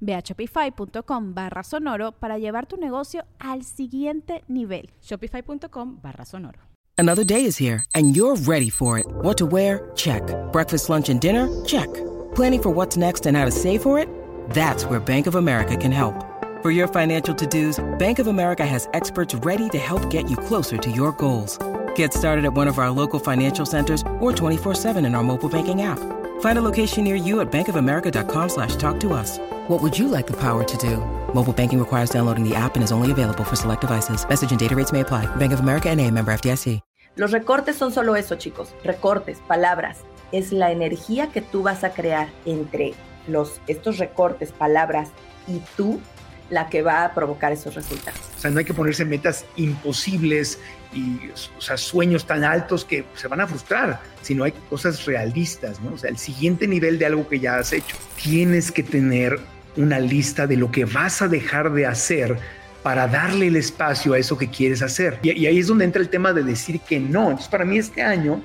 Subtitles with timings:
[0.00, 4.90] Ve a shopify.com barra sonoro para llevar tu negocio al siguiente nivel.
[5.00, 6.58] Shopify.com barra sonoro.
[6.96, 9.06] Another day is here and you're ready for it.
[9.22, 9.90] What to wear?
[9.94, 10.22] Check.
[10.52, 11.48] Breakfast, lunch, and dinner?
[11.64, 11.88] Check.
[12.34, 14.08] Planning for what's next and how to save for it?
[14.50, 16.24] That's where Bank of America can help.
[16.60, 20.76] For your financial to-dos, Bank of America has experts ready to help get you closer
[20.76, 21.56] to your goals.
[21.94, 25.82] Get started at one of our local financial centers or 24-7 in our mobile banking
[25.82, 26.00] app.
[26.40, 29.38] Find a location near you at bankofamerica.com slash talk to us.
[29.68, 30.96] What would you like the power to do?
[31.32, 34.28] Mobile banking requires downloading the app and is only available for select devices.
[34.28, 35.26] Message and data rates may apply.
[35.36, 36.80] Bank of America NA, member FDIC.
[37.16, 38.72] Los recortes son solo eso, chicos.
[38.84, 39.98] Recortes, palabras.
[40.30, 42.94] Es la energía que tú vas a crear entre
[43.26, 45.08] los, estos recortes, palabras
[45.48, 46.00] y tú
[46.48, 48.20] la que va a provocar esos resultados.
[48.36, 50.60] O sea, no hay que ponerse metas imposibles
[50.92, 55.80] y o sea, sueños tan altos que se van a frustrar, sino hay cosas realistas,
[55.80, 55.94] ¿no?
[55.94, 57.96] O sea, el siguiente nivel de algo que ya has hecho.
[58.22, 59.38] Tienes que tener
[59.76, 62.38] una lista de lo que vas a dejar de hacer
[62.82, 65.18] para darle el espacio a eso que quieres hacer.
[65.22, 67.24] Y, y ahí es donde entra el tema de decir que no.
[67.24, 68.42] Entonces, para mí este año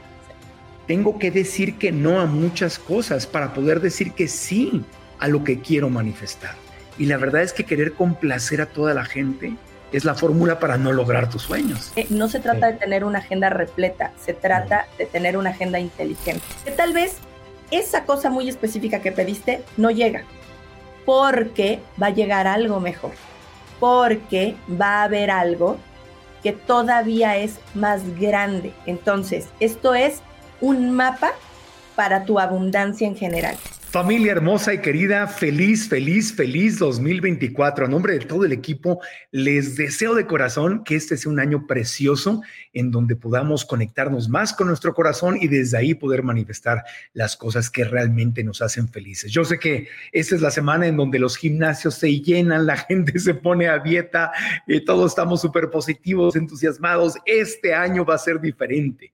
[0.88, 4.83] tengo que decir que no a muchas cosas para poder decir que sí
[5.19, 6.55] a lo que quiero manifestar.
[6.98, 9.55] Y la verdad es que querer complacer a toda la gente
[9.93, 11.92] es la fórmula para no lograr tus sueños.
[11.95, 15.80] Eh, no se trata de tener una agenda repleta, se trata de tener una agenda
[15.80, 16.43] inteligente.
[16.65, 17.17] Que tal vez
[17.71, 20.23] esa cosa muy específica que pediste no llega,
[21.05, 23.11] porque va a llegar algo mejor,
[23.80, 25.77] porque va a haber algo
[26.42, 28.73] que todavía es más grande.
[28.86, 30.21] Entonces, esto es
[30.60, 31.31] un mapa
[31.95, 33.55] para tu abundancia en general.
[33.93, 37.86] Familia hermosa y querida, feliz, feliz, feliz 2024.
[37.86, 38.99] A nombre de todo el equipo,
[39.30, 42.42] les deseo de corazón que este sea un año precioso
[42.73, 46.83] en donde podamos conectarnos más con nuestro corazón y desde ahí poder manifestar
[47.14, 49.31] las cosas que realmente nos hacen felices.
[49.31, 53.20] Yo sé que esta es la semana en donde los gimnasios se llenan, la gente
[53.20, 54.31] se pone a dieta,
[54.67, 57.14] eh, todos estamos súper positivos, entusiasmados.
[57.27, 59.14] Este año va a ser diferente.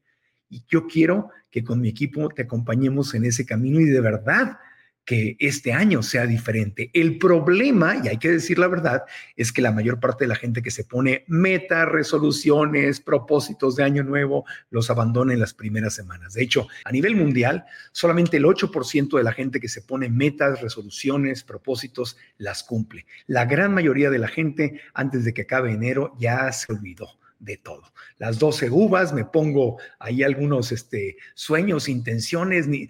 [0.49, 4.57] Y yo quiero que con mi equipo te acompañemos en ese camino y de verdad
[5.05, 6.91] que este año sea diferente.
[6.93, 9.03] El problema, y hay que decir la verdad,
[9.35, 13.83] es que la mayor parte de la gente que se pone metas, resoluciones, propósitos de
[13.83, 16.33] año nuevo, los abandona en las primeras semanas.
[16.33, 20.61] De hecho, a nivel mundial, solamente el 8% de la gente que se pone metas,
[20.61, 23.05] resoluciones, propósitos, las cumple.
[23.25, 27.57] La gran mayoría de la gente, antes de que acabe enero, ya se olvidó de
[27.57, 27.83] todo.
[28.17, 32.89] Las 12 uvas, me pongo ahí algunos este, sueños, intenciones, ni,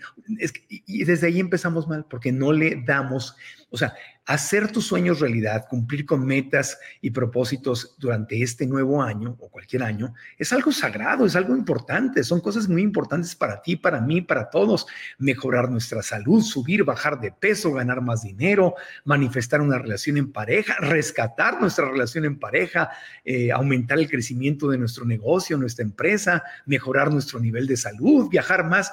[0.68, 3.36] y desde ahí empezamos mal, porque no le damos,
[3.70, 3.94] o sea,
[4.30, 9.82] hacer tus sueños realidad, cumplir con metas y propósitos durante este nuevo año o cualquier
[9.82, 14.22] año, es algo sagrado, es algo importante, son cosas muy importantes para ti, para mí,
[14.22, 14.86] para todos.
[15.18, 20.76] Mejorar nuestra salud, subir, bajar de peso, ganar más dinero, manifestar una relación en pareja,
[20.80, 22.92] rescatar nuestra relación en pareja,
[23.26, 28.64] eh, aumentar el crecimiento de nuestro negocio, nuestra empresa, mejorar nuestro nivel de salud, viajar
[28.64, 28.92] más.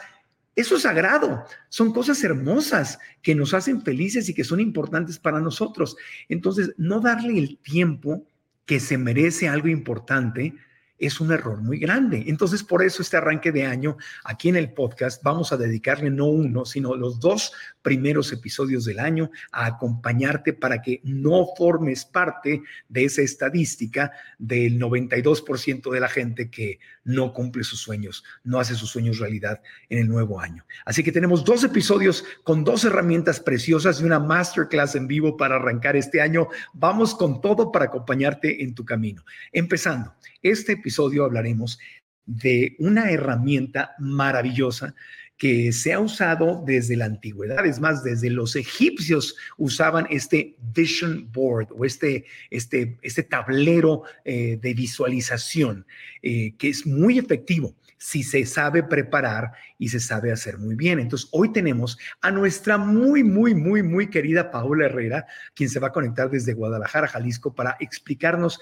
[0.56, 5.38] Eso es sagrado, son cosas hermosas que nos hacen felices y que son importantes para
[5.38, 5.96] nosotros.
[6.30, 8.26] Entonces, no darle el tiempo
[8.64, 10.54] que se merece algo importante
[10.98, 12.24] es un error muy grande.
[12.26, 16.26] Entonces, por eso este arranque de año, aquí en el podcast, vamos a dedicarle no
[16.26, 17.52] uno, sino los dos
[17.86, 24.10] primeros episodios del año a acompañarte para que no formes parte de esa estadística
[24.40, 29.62] del 92% de la gente que no cumple sus sueños, no hace sus sueños realidad
[29.88, 30.66] en el nuevo año.
[30.84, 35.54] Así que tenemos dos episodios con dos herramientas preciosas y una masterclass en vivo para
[35.54, 36.48] arrancar este año.
[36.72, 39.22] Vamos con todo para acompañarte en tu camino.
[39.52, 40.12] Empezando,
[40.42, 41.78] este episodio hablaremos
[42.24, 44.96] de una herramienta maravillosa
[45.36, 51.30] que se ha usado desde la antigüedad, es más, desde los egipcios usaban este vision
[51.30, 55.86] board o este, este, este tablero eh, de visualización,
[56.22, 57.74] eh, que es muy efectivo.
[57.98, 61.00] si se sabe preparar y se sabe hacer muy bien.
[61.00, 65.88] Entonces, hoy tenemos a nuestra muy, muy, muy, muy querida Paola Herrera, quien se va
[65.88, 68.60] a conectar desde Guadalajara, Jalisco, para explicarnos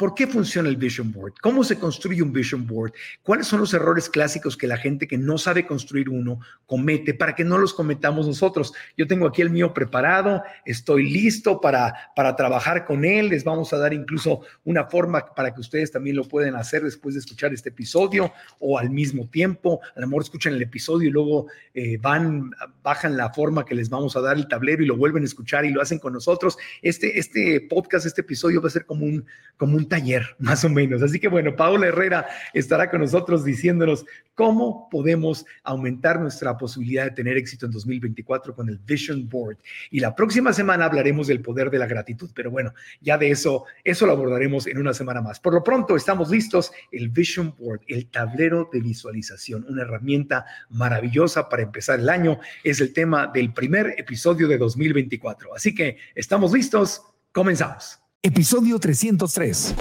[0.00, 1.34] ¿Por qué funciona el Vision Board?
[1.42, 2.94] ¿Cómo se construye un Vision Board?
[3.22, 7.34] ¿Cuáles son los errores clásicos que la gente que no sabe construir uno comete para
[7.34, 8.72] que no los cometamos nosotros?
[8.96, 13.28] Yo tengo aquí el mío preparado, estoy listo para, para trabajar con él.
[13.28, 17.14] Les vamos a dar incluso una forma para que ustedes también lo puedan hacer después
[17.14, 19.80] de escuchar este episodio o al mismo tiempo.
[19.94, 23.90] A lo mejor escuchan el episodio y luego eh, van, bajan la forma que les
[23.90, 26.56] vamos a dar el tablero y lo vuelven a escuchar y lo hacen con nosotros.
[26.80, 29.26] Este, este podcast, este episodio va a ser como un,
[29.58, 31.02] como un taller, más o menos.
[31.02, 37.10] Así que bueno, Paola Herrera estará con nosotros diciéndonos cómo podemos aumentar nuestra posibilidad de
[37.10, 39.58] tener éxito en 2024 con el Vision Board.
[39.90, 42.72] Y la próxima semana hablaremos del poder de la gratitud, pero bueno,
[43.02, 45.38] ya de eso, eso lo abordaremos en una semana más.
[45.38, 46.72] Por lo pronto, estamos listos.
[46.90, 52.80] El Vision Board, el tablero de visualización, una herramienta maravillosa para empezar el año, es
[52.80, 55.54] el tema del primer episodio de 2024.
[55.54, 57.02] Así que estamos listos.
[57.32, 58.00] Comenzamos.
[58.22, 59.74] Episodio 303.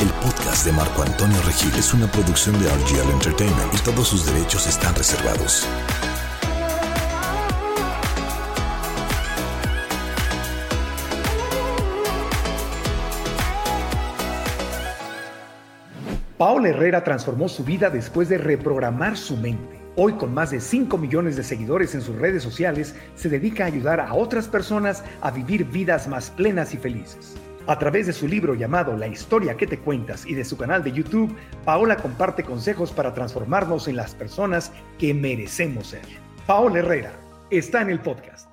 [0.00, 4.26] El podcast de Marco Antonio Regil es una producción de RGL Entertainment y todos sus
[4.26, 5.66] derechos están reservados.
[16.36, 19.81] Paola Herrera transformó su vida después de reprogramar su mente.
[19.94, 23.66] Hoy con más de 5 millones de seguidores en sus redes sociales, se dedica a
[23.66, 27.36] ayudar a otras personas a vivir vidas más plenas y felices.
[27.66, 30.82] A través de su libro llamado La historia que te cuentas y de su canal
[30.82, 31.36] de YouTube,
[31.66, 36.00] Paola comparte consejos para transformarnos en las personas que merecemos ser.
[36.46, 37.12] Paola Herrera
[37.50, 38.48] está en el podcast.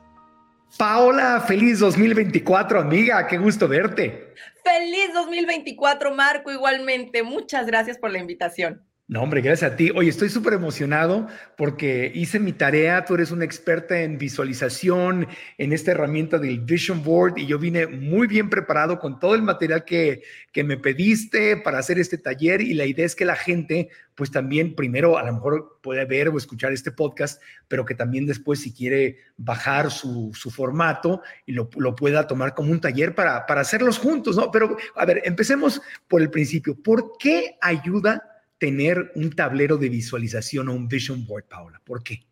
[0.78, 4.34] Paola, feliz 2024, amiga, qué gusto verte.
[4.62, 7.24] Feliz 2024, Marco, igualmente.
[7.24, 8.89] Muchas gracias por la invitación.
[9.10, 9.90] No, hombre, gracias a ti.
[9.96, 11.28] Oye, estoy súper emocionado
[11.58, 13.06] porque hice mi tarea.
[13.06, 15.28] Tú eres una experta en visualización,
[15.58, 19.42] en esta herramienta del Vision Board y yo vine muy bien preparado con todo el
[19.42, 20.22] material que,
[20.52, 24.30] que me pediste para hacer este taller y la idea es que la gente, pues
[24.30, 28.60] también primero a lo mejor puede ver o escuchar este podcast, pero que también después
[28.60, 33.48] si quiere bajar su, su formato y lo, lo, pueda tomar como un taller para,
[33.48, 34.52] para hacerlos juntos, ¿no?
[34.52, 36.76] Pero a ver, empecemos por el principio.
[36.80, 38.24] ¿Por qué ayuda?
[38.60, 41.82] Tener un tablero de visualización o un vision board, Paola?
[41.84, 42.26] ¿Por qué?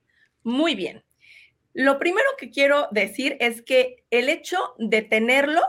[0.43, 1.03] Muy bien.
[1.73, 5.61] Lo primero que quiero decir es que el hecho de tenerlo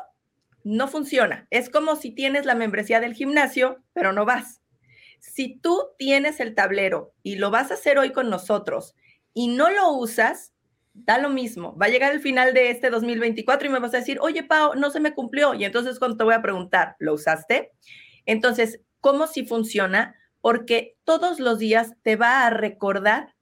[0.65, 1.47] no funciona.
[1.51, 4.61] Es como si tienes la membresía del gimnasio, pero no vas.
[5.21, 8.95] Si tú tienes el tablero y lo vas a hacer hoy con nosotros
[9.35, 10.53] y no lo usas,
[10.95, 11.77] da lo mismo.
[11.77, 14.75] Va a llegar el final de este 2024 y me vas a decir, oye, Pau,
[14.75, 15.55] no se me cumplió.
[15.55, 17.73] Y entonces cuando te voy a preguntar, ¿lo usaste?
[18.27, 20.15] Entonces, ¿cómo si funciona?
[20.41, 23.35] Porque todos los días te va a recordar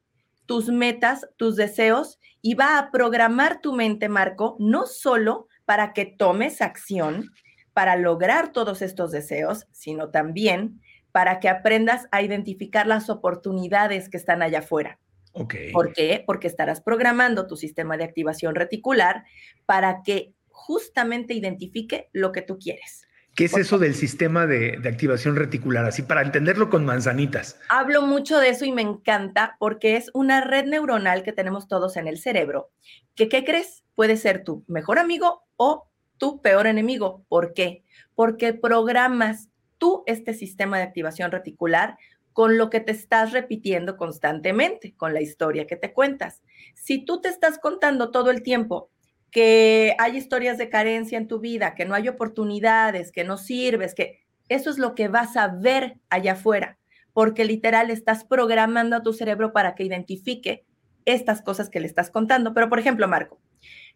[0.46, 6.06] tus metas, tus deseos y va a programar tu mente, Marco, no solo para que
[6.06, 7.30] tomes acción
[7.72, 10.80] para lograr todos estos deseos, sino también
[11.12, 14.98] para que aprendas a identificar las oportunidades que están allá afuera.
[15.32, 15.72] Okay.
[15.72, 16.22] ¿Por qué?
[16.24, 19.24] Porque estarás programando tu sistema de activación reticular
[19.66, 23.05] para que justamente identifique lo que tú quieres.
[23.36, 25.84] ¿Qué es eso del sistema de, activación reticular?
[25.84, 27.60] Así para entenderlo con manzanitas.
[27.68, 31.98] Hablo mucho de eso y me encanta porque es una red neuronal que tenemos todos
[31.98, 32.70] en el cerebro.
[33.14, 33.84] Que, ¿Qué crees?
[33.94, 37.26] Puede ser tu mejor amigo o tu peor enemigo.
[37.28, 37.84] ¿Por qué?
[38.14, 41.98] Porque programas tú este sistema de activación reticular
[42.32, 46.42] con lo que te estás repitiendo constantemente, con la historia que te cuentas.
[46.74, 48.90] Si tú te estás contando todo el tiempo,
[49.30, 53.94] que hay historias de carencia en tu vida, que no hay oportunidades, que no sirves,
[53.94, 56.78] que eso es lo que vas a ver allá afuera,
[57.12, 60.64] porque literal estás programando a tu cerebro para que identifique
[61.04, 62.54] estas cosas que le estás contando.
[62.54, 63.40] Pero, por ejemplo, Marco,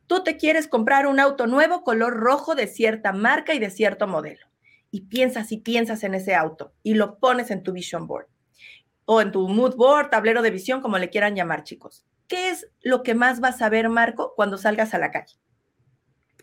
[0.06, 4.06] tú te quieres comprar un auto nuevo color rojo de cierta marca y de cierto
[4.06, 4.46] modelo,
[4.90, 8.26] y piensas y piensas en ese auto y lo pones en tu vision board
[9.04, 12.04] o en tu mood board, tablero de visión, como le quieran llamar, chicos.
[12.30, 15.34] ¿Qué es lo que más vas a ver, Marco, cuando salgas a la calle?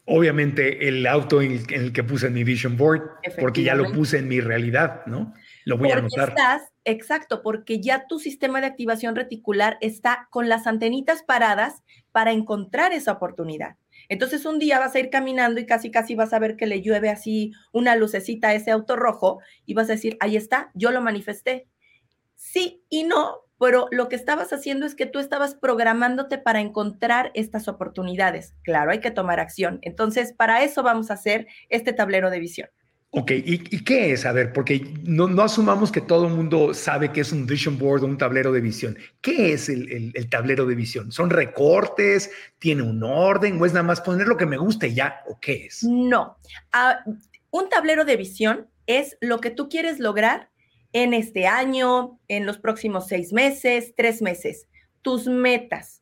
[0.05, 3.01] Obviamente el auto en el, que puse en mi vision board,
[3.39, 5.33] porque ya lo puse en mi realidad, ¿no?
[5.65, 6.29] Lo voy porque a anotar.
[6.29, 12.31] Estás, exacto, porque ya tu sistema de activación reticular está con las antenitas paradas para
[12.31, 13.75] encontrar esa oportunidad.
[14.07, 16.81] Entonces un día vas a ir caminando y casi casi vas a ver que le
[16.81, 20.91] llueve así una lucecita a ese auto rojo y vas a decir, ahí está, yo
[20.91, 21.67] lo manifesté.
[22.35, 27.31] Sí y no, pero lo que estabas haciendo es que tú estabas programándote para encontrar
[27.33, 28.55] estas oportunidades.
[28.63, 29.79] Claro, hay que tomar acción.
[29.81, 32.69] Entonces, para eso vamos a hacer este tablero de visión.
[33.11, 34.25] Ok, ¿Y, qué es?
[34.25, 37.77] A ver, porque no, no asumamos que todo el mundo sabe que es un vision
[37.77, 38.97] board o un tablero de visión.
[39.21, 41.11] ¿Qué es el, tablero de visión?
[41.11, 42.29] ¿Son recortes?
[42.59, 43.59] ¿Tiene un orden?
[43.61, 45.21] ¿O es nada más poner lo que me guste ya?
[45.27, 45.83] ¿O qué es?
[45.83, 46.37] No.
[46.73, 46.99] Ah,
[47.49, 50.49] un tablero de visión es lo que tú quieres lograr
[51.03, 54.67] en este año, en los próximos seis meses, tres meses.
[55.01, 55.97] Tus metas,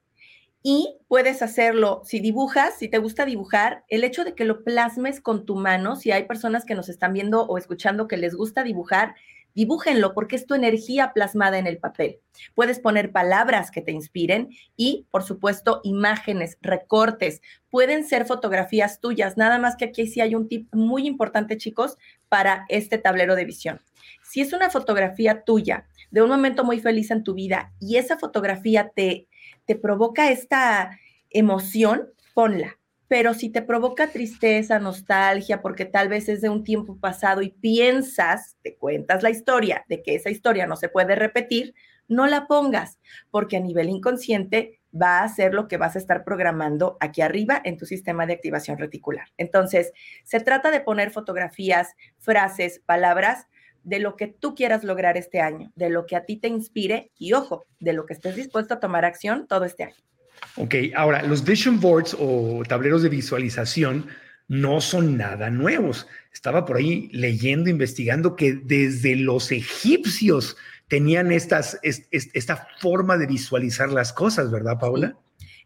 [0.67, 5.21] y puedes hacerlo, si dibujas, si te gusta dibujar, el hecho de que lo plasmes
[5.21, 8.63] con tu mano, si hay personas que nos están viendo o escuchando que les gusta
[8.63, 9.13] dibujar,
[9.55, 12.19] dibújenlo porque es tu energía plasmada en el papel.
[12.53, 17.41] Puedes poner palabras que te inspiren y, por supuesto, imágenes, recortes.
[17.69, 21.97] Pueden ser fotografías tuyas, nada más que aquí sí hay un tip muy importante, chicos,
[22.29, 23.81] para este tablero de visión.
[24.21, 28.19] Si es una fotografía tuya de un momento muy feliz en tu vida y esa
[28.19, 29.27] fotografía te
[29.65, 30.97] te provoca esta
[31.29, 32.77] emoción, ponla.
[33.07, 37.49] Pero si te provoca tristeza, nostalgia, porque tal vez es de un tiempo pasado y
[37.49, 41.75] piensas, te cuentas la historia de que esa historia no se puede repetir,
[42.07, 42.99] no la pongas,
[43.31, 47.61] porque a nivel inconsciente va a ser lo que vas a estar programando aquí arriba
[47.63, 49.27] en tu sistema de activación reticular.
[49.37, 49.91] Entonces,
[50.23, 53.47] se trata de poner fotografías, frases, palabras
[53.83, 57.11] de lo que tú quieras lograr este año, de lo que a ti te inspire
[57.17, 59.95] y ojo, de lo que estés dispuesto a tomar acción todo este año.
[60.57, 64.07] Ok, ahora los vision boards o tableros de visualización
[64.47, 66.07] no son nada nuevos.
[66.33, 70.55] Estaba por ahí leyendo, investigando que desde los egipcios
[70.87, 75.17] tenían estas, esta forma de visualizar las cosas, ¿verdad, Paula?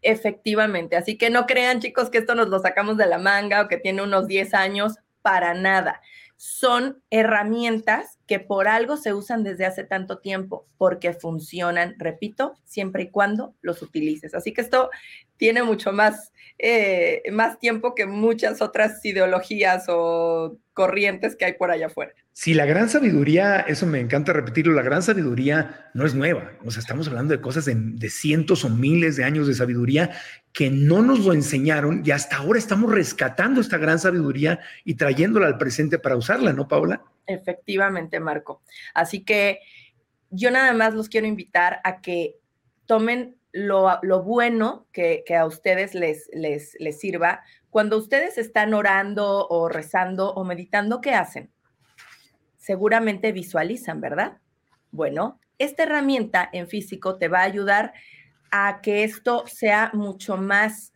[0.02, 3.68] Efectivamente, así que no crean chicos que esto nos lo sacamos de la manga o
[3.68, 6.00] que tiene unos 10 años, para nada
[6.40, 13.02] son herramientas que por algo se usan desde hace tanto tiempo, porque funcionan, repito, siempre
[13.02, 14.34] y cuando los utilices.
[14.34, 14.88] Así que esto
[15.36, 21.70] tiene mucho más, eh, más tiempo que muchas otras ideologías o corrientes que hay por
[21.70, 22.12] allá afuera.
[22.32, 26.52] Sí, la gran sabiduría, eso me encanta repetirlo, la gran sabiduría no es nueva.
[26.64, 30.10] O sea, estamos hablando de cosas de, de, cientos o miles de años de sabiduría
[30.52, 35.46] que no nos lo enseñaron y hasta ahora estamos rescatando esta gran sabiduría y trayéndola
[35.46, 37.02] al presente para usarla, ¿no, Paula?
[37.26, 38.62] Efectivamente, Marco.
[38.92, 39.60] Así que
[40.28, 42.36] yo nada más los quiero invitar a que
[42.84, 47.42] tomen lo, lo bueno que, a ustedes les, les, les sirva.
[47.70, 51.50] Cuando ustedes están orando o rezando o meditando, ¿qué hacen?
[52.60, 54.38] seguramente visualizan, ¿verdad?
[54.92, 57.92] Bueno, esta herramienta en físico te va a ayudar
[58.52, 60.92] a que esto sea mucho más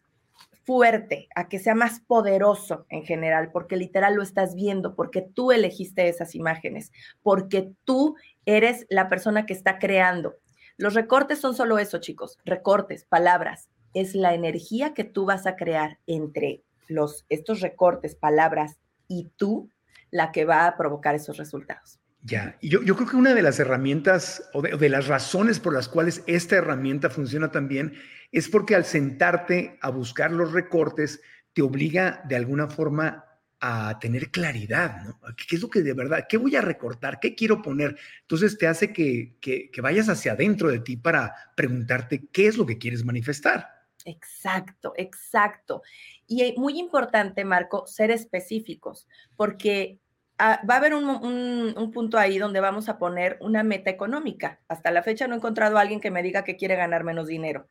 [0.63, 5.51] fuerte, a que sea más poderoso en general, porque literal lo estás viendo, porque tú
[5.51, 6.93] elegiste esas imágenes,
[7.23, 8.15] porque tú
[8.47, 10.37] eres la persona que está creando.
[10.77, 13.69] Los recortes son solo eso, chicos, recortes, palabras.
[13.93, 18.79] Es la energía que tú vas a crear entre los, estos recortes, palabras
[19.09, 19.71] y tú
[20.11, 22.01] la que va a provocar esos resultados.
[22.23, 25.75] Ya, y yo, yo creo que una de las herramientas o de, las razones por
[25.75, 27.95] las cuales esta herramienta funciona también
[28.33, 31.21] es porque al sentarte a buscar los recortes
[31.53, 33.27] te obliga de alguna forma
[33.67, 35.19] a tener claridad, ¿no?
[35.35, 37.97] ¿Qué es lo que de verdad, qué voy a recortar, qué quiero poner?
[38.21, 42.67] Entonces te hace que, que, vayas hacia adentro de ti para preguntarte qué es lo
[42.67, 43.67] que quieres manifestar.
[44.05, 45.81] Exacto, exacto.
[46.27, 49.99] Y muy importante, Marco, ser específicos, porque
[50.37, 54.61] Ah, va a haber un, punto ahí donde vamos a poner una meta económica.
[54.67, 57.29] Hasta la fecha no he encontrado a alguien que me diga que quiere ganar menos
[57.29, 57.69] dinero.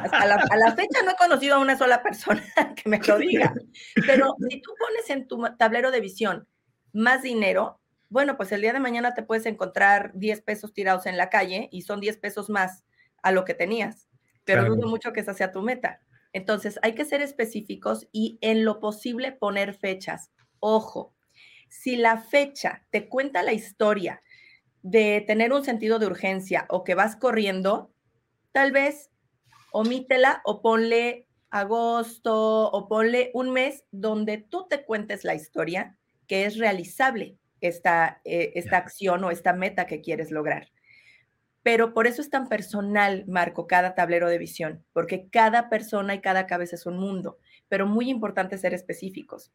[0.00, 2.42] hasta la, a la fecha no he conocido a una sola persona
[2.76, 3.52] que me lo diga.
[4.06, 6.46] Pero si tú pones en tu tablero de visión
[6.92, 7.80] más dinero,
[8.10, 11.68] bueno, pues el día de mañana te puedes encontrar 10 pesos tirados en la calle
[11.72, 12.84] y son 10 pesos más
[13.22, 14.08] a lo que tenías.
[14.44, 16.00] Pero dudo mucho que esa sea tu meta.
[16.32, 20.30] Entonces hay que ser específicos y en lo posible poner fechas.
[20.60, 21.14] Ojo,
[21.70, 24.22] si la fecha te cuenta la historia
[24.82, 27.92] de tener un sentido de urgencia o que vas corriendo,
[28.52, 29.10] tal vez
[29.72, 35.96] omítela o ponle agosto o ponle un mes donde tú te cuentes la historia
[36.26, 40.68] que es realizable esta, eh, esta acción o esta meta que quieres lograr.
[41.62, 46.20] Pero por eso es tan personal, Marco, cada tablero de visión, porque cada persona y
[46.20, 49.52] cada cabeza es un mundo, pero muy importante ser específicos.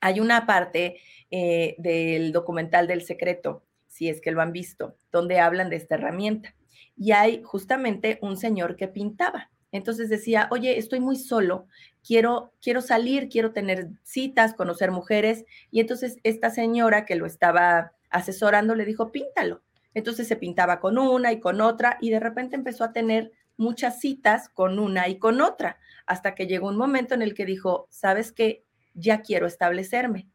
[0.00, 0.98] Hay una parte
[1.30, 5.96] eh, del documental del secreto, si es que lo han visto, donde hablan de esta
[5.96, 6.54] herramienta.
[6.96, 9.50] Y hay justamente un señor que pintaba.
[9.72, 11.66] Entonces decía, oye, estoy muy solo,
[12.06, 15.44] quiero, quiero salir, quiero tener citas, conocer mujeres.
[15.70, 19.62] Y entonces esta señora que lo estaba asesorando le dijo, píntalo.
[19.94, 24.00] Entonces se pintaba con una y con otra y de repente empezó a tener muchas
[24.00, 27.86] citas con una y con otra, hasta que llegó un momento en el que dijo,
[27.90, 28.65] ¿sabes qué?
[28.96, 30.28] Ya quiero establecerme.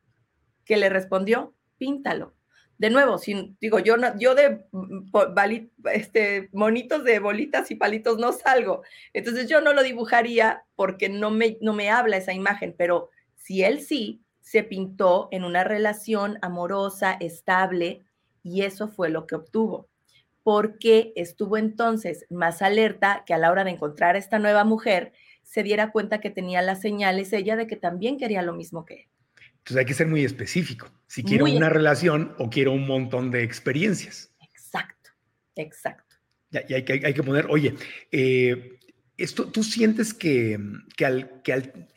[0.64, 2.36] que le respondió, píntalo.
[2.78, 5.10] De nuevo, sin, digo, yo, no, yo de mm,
[5.94, 8.84] este, monitos de bolitas y palitos no salgo.
[9.14, 13.64] Entonces yo no lo dibujaría porque no me, no me habla esa imagen, pero si
[13.64, 18.06] él sí se pintó en una relación amorosa, estable,
[18.44, 19.90] y eso fue lo que obtuvo
[20.44, 25.14] porque estuvo entonces más alerta que a la hora de encontrar a esta nueva mujer
[25.44, 28.94] se diera cuenta que tenía las señales ella de que también quería lo mismo que
[28.94, 29.08] él.
[29.58, 33.44] Entonces hay que ser muy específico, si quiero una relación o quiero un montón de
[33.44, 34.34] experiencias.
[34.40, 35.12] Exacto,
[35.56, 36.16] exacto.
[36.52, 37.76] Y, hay, que, hay que poner, oye,
[38.12, 38.80] eh,
[39.18, 40.60] esto, tú sientes que,
[40.98, 41.42] que al...
[41.44, 41.88] Que al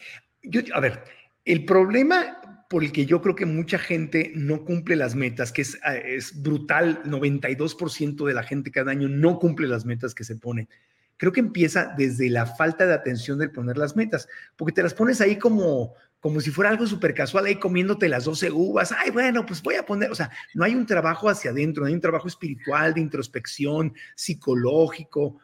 [0.42, 1.04] yo, a ver,
[1.46, 5.62] el problema por el que yo creo que mucha gente no cumple las metas, que
[5.62, 10.24] es, ah, es brutal, 92% de la gente cada año no cumple las metas que
[10.24, 10.68] se pone.
[11.16, 14.94] Creo que empieza desde la falta de atención del poner las metas, porque te las
[14.94, 19.10] pones ahí como, como si fuera algo súper casual, ahí comiéndote las 12 uvas, ay,
[19.10, 21.94] bueno, pues voy a poner, o sea, no hay un trabajo hacia adentro, no hay
[21.94, 25.38] un trabajo espiritual, de introspección, psicológico.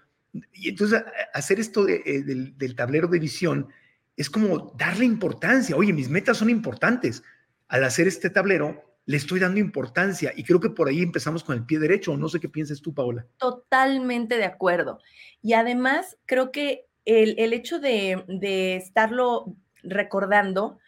[0.53, 1.03] Y entonces
[1.35, 3.69] hacer esto eh, del, del tablero de visión
[4.17, 5.77] es como darle importancia.
[5.77, 7.23] Oye, mis metas son importantes.
[7.69, 11.57] Al hacer este tablero, le estoy dando importancia y creo que por ahí empezamos con
[11.57, 12.17] el pie derecho.
[12.17, 13.27] No sé qué piensas tú, Paola.
[13.39, 15.01] Totalmente de acuerdo.
[15.43, 20.79] Y además, creo que el, hecho de, de estarlo recordando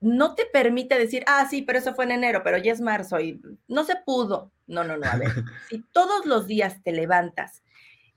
[0.00, 3.20] no te permite decir, ah, sí, pero eso fue en enero, pero ya es marzo
[3.20, 4.50] y no se pudo.
[4.66, 5.06] No, no, no.
[5.08, 5.30] A ver,
[5.70, 7.62] si todos los días te levantas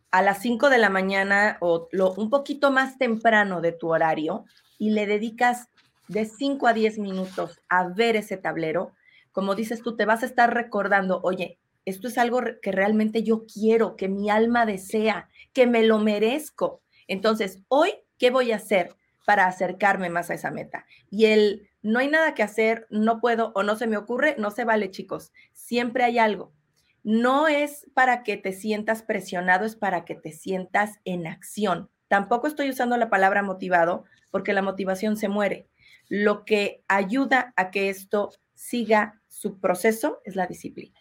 [0.10, 4.46] a las 5 de la mañana o lo, un poquito más temprano de tu horario
[4.80, 5.70] y le dedicas
[6.10, 8.92] de 5 a 10 minutos a ver ese tablero,
[9.32, 13.46] como dices tú, te vas a estar recordando, oye, esto es algo que realmente yo
[13.46, 16.82] quiero, que mi alma desea, que me lo merezco.
[17.08, 20.86] Entonces, hoy, ¿qué voy a hacer para acercarme más a esa meta?
[21.10, 24.52] Y el no hay nada que hacer, no puedo o no se me ocurre, no
[24.52, 25.32] se vale, chicos.
[25.54, 26.52] Siempre hay algo
[27.04, 31.90] no es para que te sientas presionado, es para que te sientas en acción.
[32.08, 35.68] Tampoco estoy usando la palabra motivado porque la motivación se muere.
[36.10, 41.00] Lo que ayuda a que esto siga su proceso es la disciplina.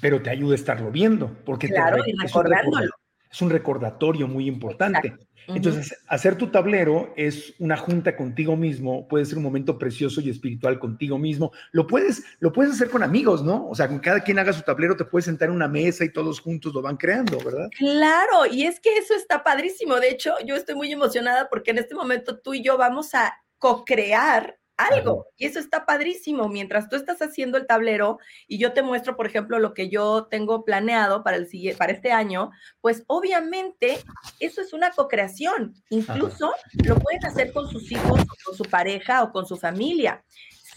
[0.00, 2.90] Pero te ayuda a estarlo viendo, porque claro, y recordándolo
[3.34, 5.12] es un recordatorio muy importante.
[5.48, 10.30] Entonces, hacer tu tablero es una junta contigo mismo, puede ser un momento precioso y
[10.30, 11.50] espiritual contigo mismo.
[11.72, 13.68] Lo puedes, lo puedes hacer con amigos, ¿no?
[13.68, 16.12] O sea, con cada quien haga su tablero, te puedes sentar en una mesa y
[16.12, 17.68] todos juntos lo van creando, ¿verdad?
[17.76, 19.96] Claro, y es que eso está padrísimo.
[19.96, 23.34] De hecho, yo estoy muy emocionada porque en este momento tú y yo vamos a
[23.64, 25.28] co-crear algo.
[25.38, 26.50] Y eso está padrísimo.
[26.50, 30.26] Mientras tú estás haciendo el tablero y yo te muestro, por ejemplo, lo que yo
[30.30, 31.48] tengo planeado para, el,
[31.78, 32.50] para este año,
[32.82, 33.96] pues obviamente
[34.38, 35.72] eso es una co-creación.
[35.88, 36.52] Incluso
[36.84, 40.22] lo pueden hacer con sus hijos, con su pareja o con su familia.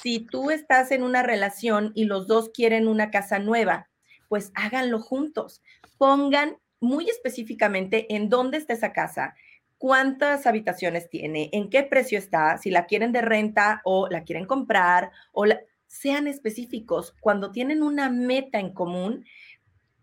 [0.02, 3.90] Si tú estás en una relación y los dos quieren una casa nueva,
[4.30, 5.62] pues háganlo juntos.
[5.98, 9.36] Pongan muy específicamente en dónde está esa casa,
[9.78, 14.46] cuántas habitaciones tiene, en qué precio está, si la quieren de renta o la quieren
[14.46, 15.46] comprar, o
[15.86, 17.14] sean específicos.
[17.20, 19.26] Cuando tienen una meta en común,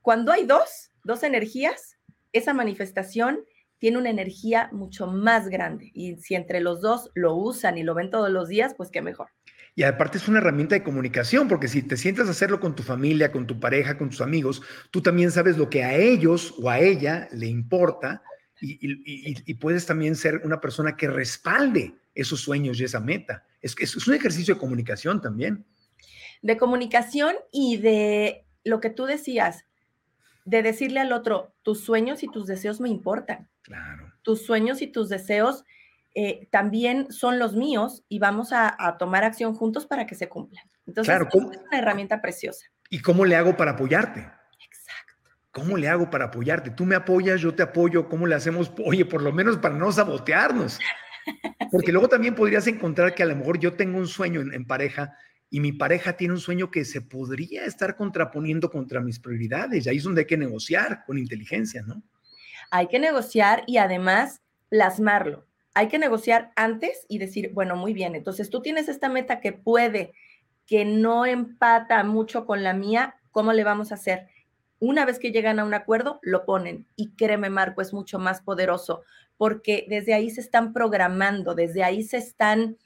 [0.03, 1.99] cuando hay dos, dos energías,
[2.33, 3.45] esa manifestación
[3.79, 5.91] tiene una energía mucho más grande.
[5.93, 9.03] Y si entre los dos lo usan y lo ven todos los días, pues qué
[9.03, 9.29] mejor.
[9.77, 12.83] Y aparte es una herramienta de comunicación, porque si te sientas a hacerlo con tu
[12.83, 16.71] familia, con tu pareja, con tus amigos, tú también sabes lo que a ellos o
[16.71, 18.23] a ella le importa
[18.65, 23.45] y, puedes también ser una persona que respalde esos sueños y esa meta.
[23.61, 25.65] Es, es, es un ejercicio de comunicación también.
[26.43, 29.65] De comunicación y de lo que tú decías,
[30.45, 33.49] de decirle al otro, tus sueños y tus deseos me importan.
[33.63, 34.13] Claro.
[34.23, 35.65] Tus sueños y tus deseos
[36.15, 40.65] eh, también son los míos y vamos a, tomar acción juntos para que se cumplan.
[40.87, 42.67] Entonces, es una herramienta preciosa.
[42.91, 44.31] ¿Y cómo le hago para apoyarte?
[45.55, 46.71] ¿Cómo le hago para apoyarte?
[46.71, 48.73] Tú me apoyas, yo te apoyo, ¿cómo le hacemos?
[48.85, 50.81] Oye, por lo menos para no sabotearnos.
[51.71, 55.17] Porque luego también podrías encontrar que a lo mejor yo tengo un sueño en, pareja
[55.49, 59.87] y mi pareja tiene un sueño que se podría estar contraponiendo contra mis prioridades.
[59.87, 62.03] Y ahí es donde hay que negociar con inteligencia, ¿no?
[62.73, 65.47] Hay que negociar y además plasmarlo.
[65.73, 69.53] Hay que negociar antes y decir, bueno, muy bien, entonces tú tienes esta meta que
[69.53, 70.13] puede,
[70.67, 74.29] que no empata mucho con la mía, ¿cómo le vamos a hacer?
[74.81, 76.87] Una vez que llegan a un acuerdo, lo ponen.
[76.97, 79.03] Y créeme, Marco, es mucho más poderoso
[79.37, 82.77] porque desde ahí se están programando, desde ahí se están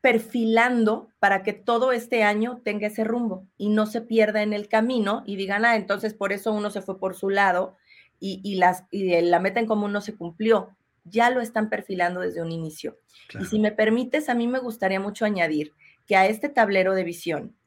[0.00, 4.68] perfilando para que todo este año tenga ese rumbo y no se pierda en el
[4.68, 7.76] camino y digan, ah, entonces por eso uno se fue por su lado
[8.20, 10.76] y, las, y la meta en común no se cumplió.
[11.04, 12.98] ya lo están perfilando desde un inicio.
[13.40, 15.72] Y si me permites, a mí me gustaría mucho añadir
[16.06, 17.57] que a este tablero de visión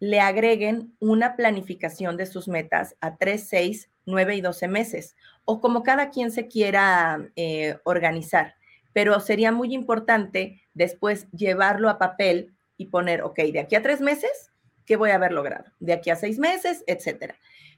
[0.00, 5.60] le agreguen una planificación de sus metas a 3, 6, 9 y 12 meses, o
[5.60, 8.56] como cada quien se quiera eh, organizar.
[8.94, 14.00] Pero sería muy importante después llevarlo a papel y poner, ok, de aquí a tres
[14.00, 14.50] meses,
[14.86, 15.70] ¿qué voy a haber logrado?
[15.78, 17.36] De aquí a seis meses, etcétera.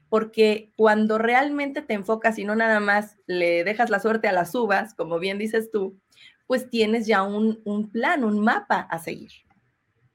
[0.08, 4.54] Porque cuando realmente te enfocas y no nada más le dejas la suerte a las
[4.54, 5.98] uvas, como bien dices tú,
[6.46, 9.32] pues tienes ya un, un plan, un mapa a seguir.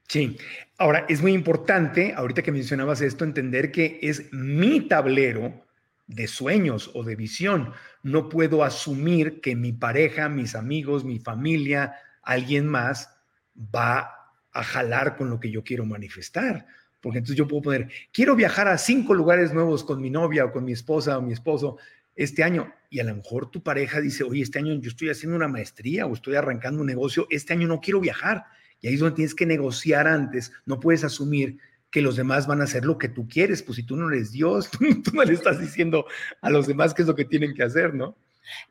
[0.08, 0.38] Sí,
[0.78, 5.66] ahora es muy importante, ahorita que mencionabas esto, entender que es mi tablero
[6.06, 7.72] de sueños o de visión.
[8.02, 13.14] No puedo asumir que mi pareja, mis amigos, mi familia, alguien más
[13.54, 14.10] va
[14.52, 16.66] a jalar con lo que yo quiero manifestar.
[17.02, 20.52] Porque entonces yo puedo poner, quiero viajar a cinco lugares nuevos con mi novia o
[20.52, 21.76] con mi esposa o mi esposo
[22.16, 22.72] este año.
[22.88, 26.06] Y a lo mejor tu pareja dice, oye, este año yo estoy haciendo una maestría
[26.06, 28.46] o estoy arrancando un negocio, este año no quiero viajar.
[28.80, 30.52] Y ahí es donde tienes que negociar antes.
[30.66, 31.58] No puedes asumir
[31.90, 33.62] que los demás van a hacer lo que tú quieres.
[33.62, 34.78] Pues si tú no eres Dios, tú,
[35.12, 36.06] no le estás diciendo
[36.40, 38.16] a los demás qué es lo que tienen que hacer, ¿no?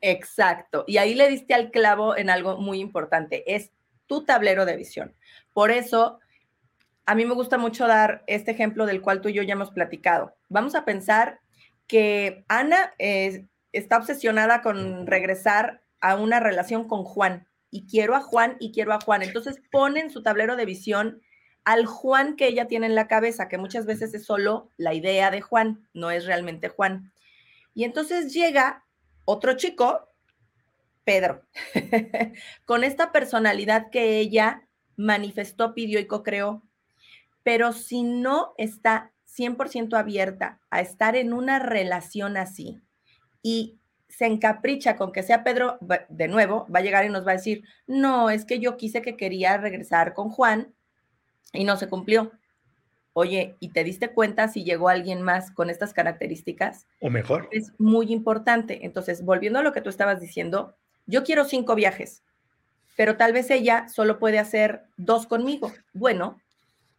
[0.00, 0.84] Exacto.
[0.86, 3.54] Y ahí le diste al clavo en algo muy importante.
[3.54, 3.70] Es
[4.06, 5.14] tu tablero de visión.
[5.52, 6.18] Por eso,
[7.06, 9.70] a mí me gusta mucho dar este ejemplo del cual tú y yo ya hemos
[9.70, 10.36] platicado.
[10.48, 11.40] Vamos a pensar
[11.86, 18.20] que Ana eh, está obsesionada con regresar a una relación con Juan y quiero a
[18.20, 19.22] Juan y quiero a Juan.
[19.22, 21.22] Entonces pone en su tablero de visión
[21.64, 25.30] al Juan que ella tiene en la cabeza, que muchas veces es solo la idea
[25.30, 27.12] de Juan, no es realmente Juan.
[27.74, 28.84] Y entonces llega
[29.24, 30.08] otro chico,
[31.04, 31.42] Pedro,
[32.64, 36.62] con esta personalidad que ella manifestó, pidió y co-creó.
[37.42, 42.80] Pero si no está 100% abierta a estar en una relación así
[43.42, 43.77] y
[44.08, 47.36] se encapricha con que sea Pedro, de nuevo, va a llegar y nos va a
[47.36, 50.74] decir, no, es que yo quise que quería regresar con Juan
[51.52, 52.32] y no se cumplió.
[53.12, 56.86] Oye, ¿y te diste cuenta si llegó alguien más con estas características?
[57.00, 57.48] O mejor.
[57.52, 58.84] Es muy importante.
[58.84, 60.74] Entonces, volviendo a lo que tú estabas diciendo,
[61.06, 62.22] yo quiero cinco viajes,
[62.96, 65.72] pero tal vez ella solo puede hacer dos conmigo.
[65.92, 66.40] Bueno,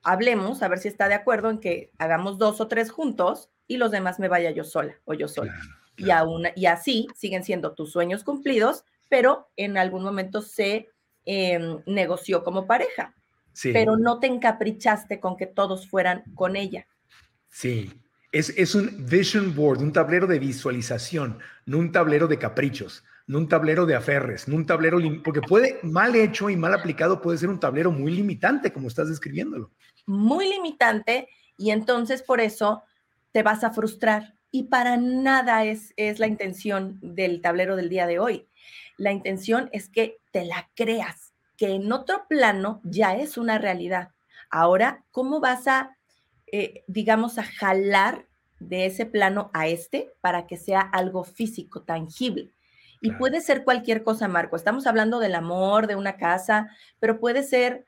[0.03, 3.77] hablemos a ver si está de acuerdo en que hagamos dos o tres juntos y
[3.77, 5.55] los demás me vaya yo sola o yo sola
[5.99, 10.89] y, aún, y así siguen siendo tus sueños cumplidos, pero en algún momento se
[11.25, 13.15] em, negoció como pareja.
[13.61, 16.87] Pero no te encaprichaste con que todos fueran con ella.
[17.49, 17.91] Sí,
[18.31, 23.37] es, es, un vision board, un tablero de visualización, no un tablero de caprichos, no
[23.37, 27.37] un tablero de aferres, no un tablero, porque puede, mal hecho y mal aplicado, puede
[27.37, 29.71] ser un tablero muy limitante, como estás describiéndolo.
[30.05, 32.83] Muy limitante, y entonces por eso
[33.31, 38.07] te vas a frustrar, y para nada es, es la intención del tablero del día
[38.07, 38.47] de hoy.
[38.97, 44.09] La intención es que te la creas, que en otro plano ya es una realidad.
[44.49, 45.95] Ahora, ¿cómo vas a,
[46.51, 48.25] eh, digamos, a jalar
[48.59, 52.51] de ese plano a este para que sea algo físico, tangible?
[53.01, 54.55] Y puede ser cualquier cosa, Marco.
[54.55, 57.85] Estamos hablando del amor, de una casa, pero puede ser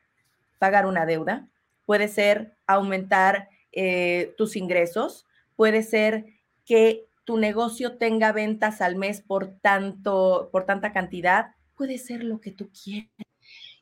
[0.59, 1.47] pagar una deuda,
[1.85, 5.25] puede ser aumentar eh, tus ingresos,
[5.57, 6.25] puede ser
[6.71, 12.39] que tu negocio tenga ventas al mes por tanto, por tanta cantidad, puede ser lo
[12.39, 13.11] que tú quieras.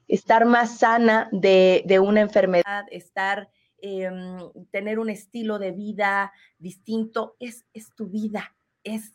[0.07, 4.39] Estar más sana de, una enfermedad, estar, em,
[4.71, 9.13] tener un estilo de vida distinto, es, es tu vida, es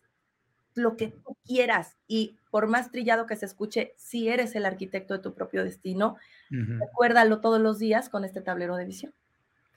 [0.76, 1.96] lo que tú quieras.
[2.06, 6.16] Y por más trillado que se escuche, si eres el arquitecto de tu propio destino,
[6.48, 9.12] recuérdalo todos los días con este tablero de visión.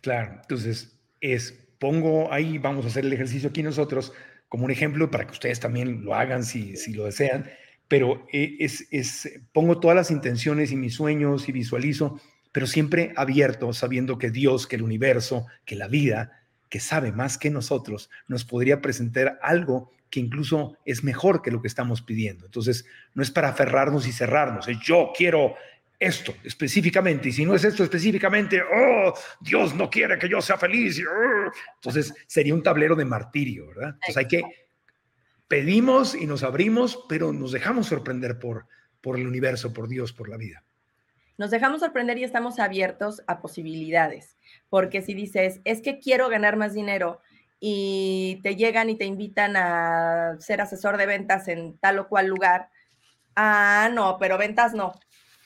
[0.01, 4.13] Claro, entonces es pongo ahí, vamos a hacer el ejercicio aquí nosotros
[4.49, 7.49] como un ejemplo para que ustedes también lo hagan si, si lo desean,
[7.87, 12.19] pero eh, es, es, pongo todas las intenciones y mis sueños y visualizo,
[12.51, 17.37] pero siempre abierto, sabiendo que Dios, que el universo, que la vida, que sabe más
[17.37, 22.45] que nosotros, nos podría presentar algo que incluso es mejor que lo que estamos pidiendo.
[22.45, 25.55] Entonces, no es para aferrarnos y cerrarnos, es yo quiero
[25.99, 30.57] esto específicamente, y si no es esto específicamente, oh, Dios no quiere que yo sea
[30.57, 31.01] feliz.
[31.01, 31.51] Oh".
[31.75, 33.95] Entonces sería un tablero de martirio, ¿verdad?
[33.95, 34.43] Entonces hay que
[35.47, 38.67] pedimos y nos abrimos, pero nos dejamos sorprender por,
[39.01, 40.63] por el universo, por Dios, por la vida.
[41.37, 44.37] Nos dejamos sorprender y estamos abiertos a posibilidades,
[44.69, 47.21] porque si dices, es que quiero ganar más dinero
[47.59, 52.27] y te llegan y te invitan a ser asesor de ventas en tal o cual
[52.27, 52.69] lugar,
[53.35, 54.93] ah, no, pero ventas no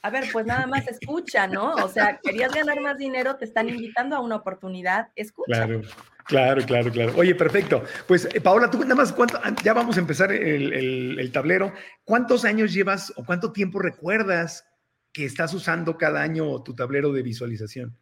[0.04, 1.76] A ver, pues nada más escucha, ¿no?
[1.76, 5.66] O sea, querías ganar más dinero, te están invitando a una oportunidad, escucha.
[5.66, 5.82] Claro,
[6.26, 7.14] claro, claro, claro.
[7.16, 7.84] Oye, perfecto.
[8.08, 11.72] Pues, eh, Paola, tú nada más, ¿cuánto, ya vamos a empezar el, el tablero.
[12.04, 14.66] ¿Cuántos años llevas o cuánto tiempo recuerdas
[15.14, 17.98] que estás usando cada año tu tablero de visualización?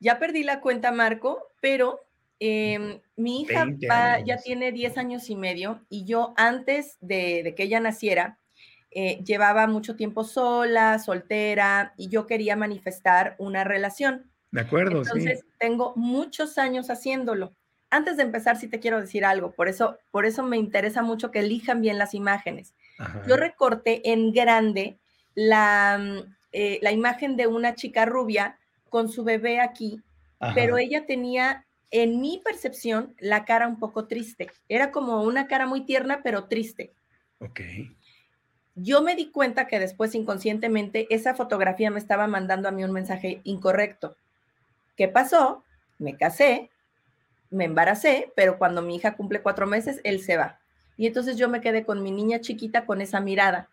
[0.00, 2.00] Ya perdí la cuenta, Marco, pero
[2.40, 3.68] em, mi hija
[4.24, 8.38] ya tiene 10 años y medio y yo antes de, que ella naciera,
[8.94, 14.30] eh, llevaba mucho tiempo sola, soltera, y yo quería manifestar una relación.
[14.50, 17.54] De acuerdo, Entonces, tengo muchos años haciéndolo.
[17.88, 21.30] Antes de empezar, sí te quiero decir algo, por eso, por eso me interesa mucho
[21.30, 22.74] que elijan bien las imágenes.
[23.26, 24.98] Yo recorté en grande
[25.34, 28.58] la, mm, eh, la imagen de una chica rubia
[28.90, 30.00] con su bebé aquí,
[30.54, 34.50] pero ella tenía, en mi percepción, la cara un poco triste.
[34.68, 36.92] Era como una cara muy tierna, pero triste.
[37.38, 37.60] Ok.
[38.74, 42.92] Yo me di cuenta que después inconscientemente esa fotografía me estaba mandando a mí un
[42.92, 44.16] mensaje incorrecto.
[44.96, 45.62] ¿Qué pasó?
[45.98, 46.70] Me casé,
[47.50, 50.58] me embaracé, pero cuando mi hija cumple cuatro meses, él se va.
[50.96, 53.68] Y entonces yo me quedé con mi niña chiquita con esa mirada.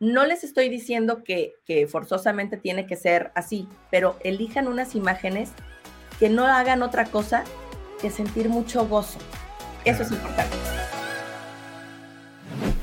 [0.00, 1.54] No les estoy diciendo que,
[1.88, 5.52] forzosamente tiene que ser así, pero elijan unas imágenes
[6.18, 7.44] que no hagan otra cosa
[8.00, 9.18] que sentir mucho gozo.
[9.84, 10.83] Eso es importante.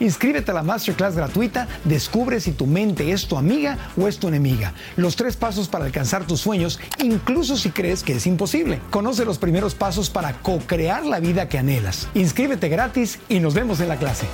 [0.00, 4.28] Inscríbete a la masterclass gratuita, descubre si tu mente es tu amiga o es tu
[4.28, 4.72] enemiga.
[4.96, 8.80] Los tres pasos para alcanzar tus sueños, incluso si crees que es imposible.
[8.90, 12.08] Conoce los primeros pasos para co-crear la vida que anhelas.
[12.14, 14.26] Inscríbete gratis y nos vemos en la clase.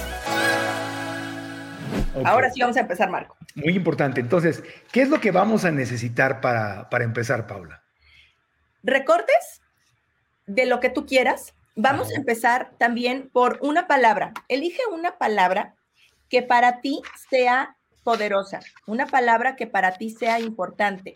[2.24, 3.36] Ahora sí vamos a empezar, Marco.
[3.54, 4.20] Muy importante.
[4.20, 7.82] Entonces, ¿qué es lo que vamos a necesitar para, para empezar, Paula?
[8.82, 9.60] Recortes
[10.46, 14.32] de lo que tú quieras, Vamos a empezar también por una palabra.
[14.48, 15.76] Elige una palabra
[16.28, 21.12] que para ti sea poderosa, una palabra que para ti sea importante.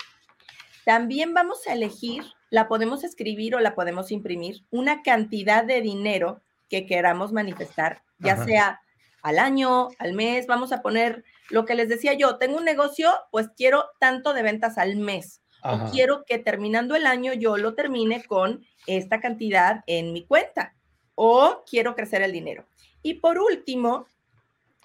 [0.85, 6.42] También vamos a elegir, la podemos escribir o la podemos imprimir, una cantidad de dinero
[6.70, 8.81] que queramos manifestar, ya sea
[9.22, 13.12] al año, al mes, vamos a poner lo que les decía yo, tengo un negocio,
[13.33, 15.41] pues quiero tanto de ventas al mes.
[15.64, 20.75] O quiero que terminando el año yo lo termine con esta cantidad en mi cuenta
[21.14, 22.66] o quiero crecer el dinero.
[23.03, 24.07] Y por último,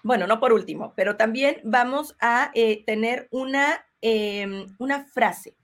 [0.04, 5.56] bueno, no por último, pero también vamos a eh, tener una, em, una frase.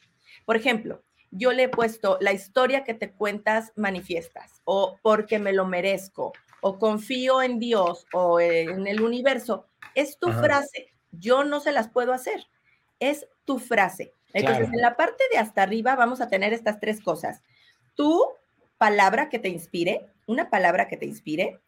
[0.46, 5.54] Por ejemplo, yo le he puesto la historia que te cuentas manifiestas o porque me
[5.54, 9.68] lo merezco o confío en Dios o en el universo.
[9.96, 10.94] Es tu frase.
[11.12, 12.48] Yo no se las puedo hacer.
[13.00, 14.14] Es tu frase.
[14.34, 17.42] Entonces, en la parte de hasta arriba vamos a tener estas tres cosas
[17.96, 18.22] tu
[18.78, 21.60] palabra que te inspire, una palabra que te inspire,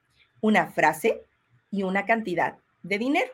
[0.41, 1.21] una frase
[1.71, 3.31] y una cantidad de dinero.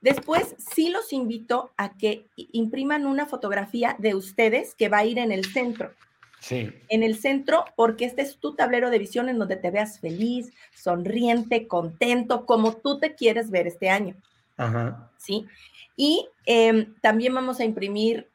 [0.00, 5.18] Después, sí los invito a que impriman una fotografía de ustedes que va a ir
[5.18, 5.92] en el centro.
[6.40, 6.72] Sí.
[6.88, 10.52] En el centro, porque este es tu tablero de visión en donde te veas feliz,
[10.74, 14.16] sonriente, contento, como tú te quieres ver este año.
[14.56, 15.12] Ajá.
[15.18, 15.46] ¿Sí?
[15.94, 18.31] Y em, también vamos a imprimir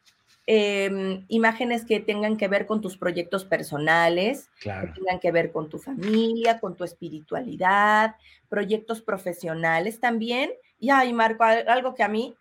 [0.49, 5.67] Em, imágenes que tengan que ver con tus proyectos personales, que tengan que ver con
[5.67, 8.15] tu familia, con tu espiritualidad,
[8.47, 10.53] proyectos profesionales también.
[10.79, 12.33] Y ay, Marco, algo que a mí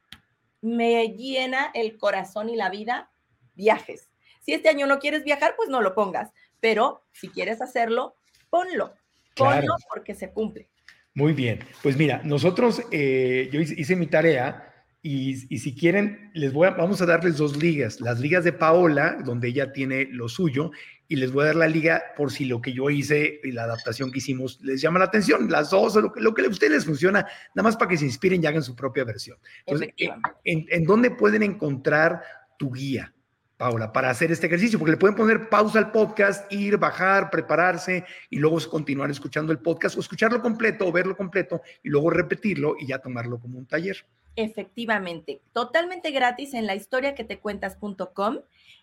[0.61, 3.11] me llena el corazón y la vida,
[3.57, 4.09] viajes.
[4.40, 8.14] Si este año no quieres viajar, pues no lo pongas, pero si quieres hacerlo,
[8.51, 8.95] ponlo,
[9.35, 10.69] ponlo porque se cumple.
[11.14, 14.65] Muy bien, pues mira, nosotros, eh, yo hice mi tarea
[15.09, 18.01] y, si quieren, les voy a, vamos a darles dos ligas.
[18.01, 20.73] Las ligas de Paola, donde ella tiene lo suyo,
[21.07, 23.62] y les voy a dar la liga por si lo que yo hice y la
[23.62, 25.49] adaptación que hicimos les llama la atención.
[25.49, 27.21] Las dos, lo que, lo que a ustedes les funciona,
[27.55, 29.38] nada más para que se inspiren y hagan su propia versión.
[29.64, 29.95] Entonces,
[30.42, 32.23] ¿en, ¿en dónde pueden encontrar
[32.59, 33.14] tu guía?
[33.57, 38.05] Paula, para hacer este ejercicio, porque le pueden poner pausa al podcast, ir, bajar, prepararse
[38.29, 42.77] y luego continuar escuchando el podcast o escucharlo completo o verlo completo y luego repetirlo
[42.79, 44.05] y ya tomarlo como un taller.
[44.37, 48.40] Efectivamente, totalmente gratis en la historia que te cuentas.com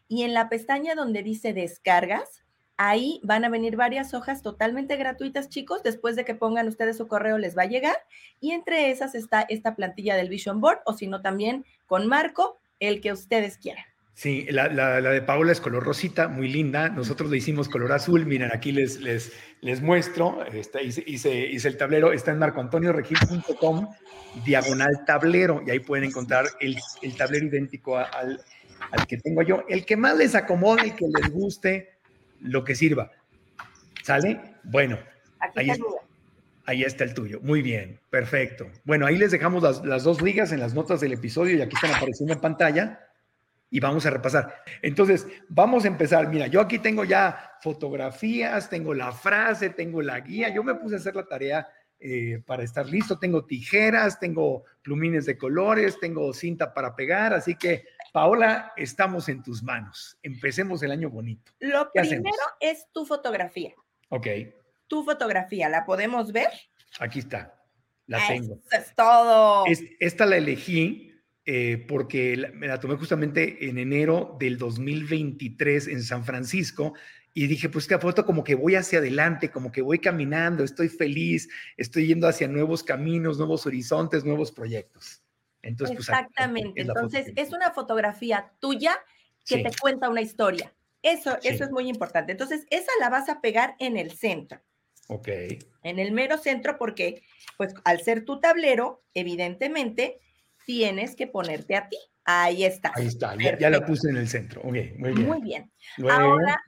[0.08, 2.44] y en la pestaña donde dice descargas,
[2.76, 5.84] Ahí van a venir varias hojas totalmente gratuitas, chicos.
[5.84, 7.96] Después de que pongan ustedes su correo, les va a llegar.
[8.40, 12.60] Y entre esas está esta plantilla del Vision Board, o si no, también con Marco,
[12.80, 13.86] el que ustedes quieran.
[14.16, 14.70] Sí, la,
[15.02, 16.90] de Paola es color rosita, muy linda.
[16.90, 18.26] Nosotros le hicimos color azul.
[18.26, 20.46] Miren, aquí les, les, les muestro.
[20.46, 22.14] Este, hice, hice, el tablero.
[22.14, 23.90] Está en marcoantonioregil.com,
[24.46, 25.64] diagonal tablero.
[25.66, 28.40] Y ahí pueden encontrar el, el tablero idéntico al,
[28.92, 29.64] al que tengo yo.
[29.68, 31.94] El que más les acomode, el que les guste
[32.42, 33.12] lo que sirva.
[34.04, 34.40] ¿Sale?
[34.64, 35.00] Bueno,
[35.56, 35.86] ahí, está,
[36.66, 37.40] ahí está el tuyo.
[37.42, 38.70] Muy bien, perfecto.
[38.84, 41.96] Bueno, ahí les dejamos las, dos ligas en las notas del episodio y aquí están
[41.96, 43.00] apareciendo en pantalla
[43.74, 44.64] y vamos a repasar.
[44.84, 46.30] Entonces, vamos a empezar.
[46.30, 50.50] Mira, yo aquí tengo ya fotografías, tengo la frase, tengo la guía.
[50.50, 51.68] Yo me puse a hacer la tarea
[52.00, 53.18] eh, para estar listo.
[53.18, 59.42] Tengo tijeras, tengo plumines de colores, tengo cinta para pegar, así que Paola, estamos en
[59.42, 60.20] tus manos.
[60.22, 61.52] Empecemos el año bonito.
[61.58, 63.74] Lo primero es tu fotografía.
[64.10, 64.28] Ok.
[64.86, 66.52] Tu fotografía, ¿la podemos ver?
[67.00, 67.60] Aquí está,
[68.06, 68.60] la tengo.
[68.72, 69.66] Eso es todo.
[70.00, 71.13] esta la elegí
[71.46, 76.94] eh, porque me la tomé justamente en enero del 2023 en San Francisco
[77.34, 80.88] y dije, pues que foto como que voy hacia adelante, como que voy caminando, estoy
[80.88, 85.24] feliz, estoy yendo hacia nuevos caminos, nuevos horizontes, nuevos proyectos.
[85.64, 86.82] Entonces, pues, Exactamente.
[86.82, 88.98] Entonces, es una fotografía tuya
[89.46, 90.74] que te cuenta una historia.
[91.02, 92.32] Eso, eso es muy importante.
[92.32, 94.62] Entonces, esa la vas a pegar en el centro.
[95.08, 95.28] Ok.
[95.84, 97.24] En el mero centro, porque,
[97.58, 100.20] pues, al ser tu tablero, evidentemente,
[100.66, 101.98] tienes que ponerte a ti.
[102.26, 102.92] Ahí está.
[102.96, 104.62] Ahí está, ya, la puse en el centro.
[104.62, 105.28] Ok, muy bien.
[105.28, 105.72] Muy bien.
[106.10, 106.62] Ahora,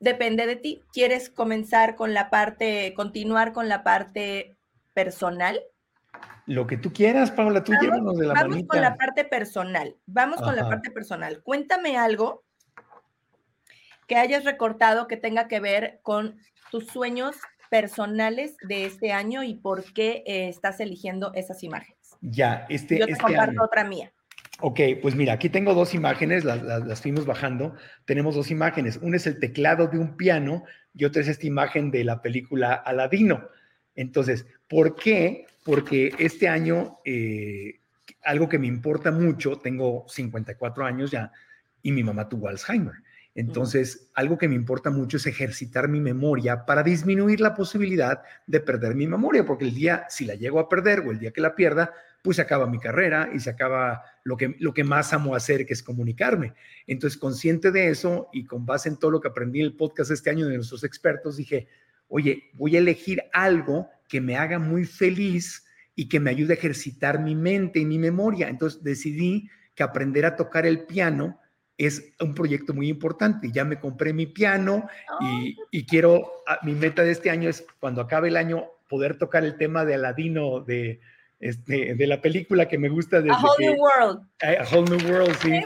[0.00, 0.82] depende de ti.
[0.92, 4.56] ¿Quieres comenzar con la parte, continuar con la parte
[4.94, 5.60] personal?
[6.46, 9.96] Lo que tú quieras, Paula, tú vamos, de la Vamos con la parte personal.
[10.06, 11.42] Vamos con la parte personal.
[11.42, 12.44] Cuéntame algo
[14.06, 16.38] que hayas recortado que tenga que ver con
[16.70, 17.36] tus sueños
[17.68, 21.95] personales de este año y por qué eh, estás eligiendo esas imágenes.
[22.20, 24.12] Ya, este, Yo te este comparto otra mía.
[24.60, 27.74] Ok, pues mira, aquí tengo dos imágenes, las, las, fuimos bajando.
[28.06, 28.98] Tenemos dos imágenes.
[29.02, 32.72] Una es el teclado de un piano y otra es esta imagen de la película
[32.72, 33.48] Aladino.
[33.94, 35.46] Entonces, ¿por qué?
[35.62, 37.80] Porque este año, eh,
[38.24, 41.30] algo que me importa mucho, tengo 54 años ya
[41.82, 42.94] y mi mamá tuvo Alzheimer.
[43.36, 48.60] Entonces, algo que me importa mucho es ejercitar mi memoria para disminuir la posibilidad de
[48.60, 51.42] perder mi memoria, porque el día, si la llego a perder o el día que
[51.42, 55.12] la pierda, pues se acaba mi carrera y se acaba lo que, lo que más
[55.12, 56.54] amo hacer, que es comunicarme.
[56.86, 60.12] Entonces, consciente de eso y con base en todo lo que aprendí en el podcast
[60.12, 61.68] este año de nuestros expertos, dije,
[62.08, 66.56] oye, voy a elegir algo que me haga muy feliz y que me ayude a
[66.56, 68.48] ejercitar mi mente y mi memoria.
[68.48, 71.38] Entonces decidí que aprender a tocar el piano
[71.78, 73.50] es un proyecto muy importante.
[73.52, 74.88] Ya me compré mi piano
[75.70, 79.44] y, quiero, ah, mi meta de este año es cuando acabe el año poder tocar
[79.44, 81.00] el tema de Aladino de,
[81.40, 83.20] este, de la película que me gusta.
[83.20, 84.26] Desde a Whole New World.
[84.40, 85.60] A Whole New World, sí.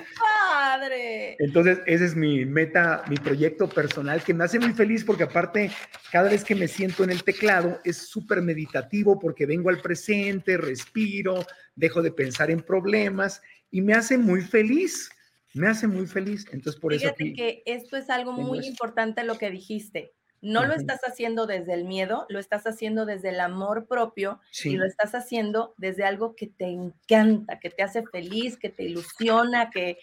[1.38, 5.70] Entonces, ese es mi meta, mi proyecto personal que me hace muy feliz porque aparte,
[6.10, 10.56] cada vez que me siento en el teclado es súper meditativo porque vengo al presente,
[10.56, 11.46] respiro,
[11.76, 15.10] dejo de pensar en problemas y me hace muy feliz.
[15.54, 16.46] Me hace muy feliz.
[16.52, 17.34] Entonces, por Fíjate eso.
[17.36, 20.12] que esto es algo muy importante lo que dijiste.
[20.42, 24.76] No lo estás haciendo desde el miedo, lo estás haciendo desde el amor propio y
[24.76, 29.68] lo estás haciendo desde algo que te encanta, que te hace feliz, que te ilusiona,
[29.68, 29.98] que,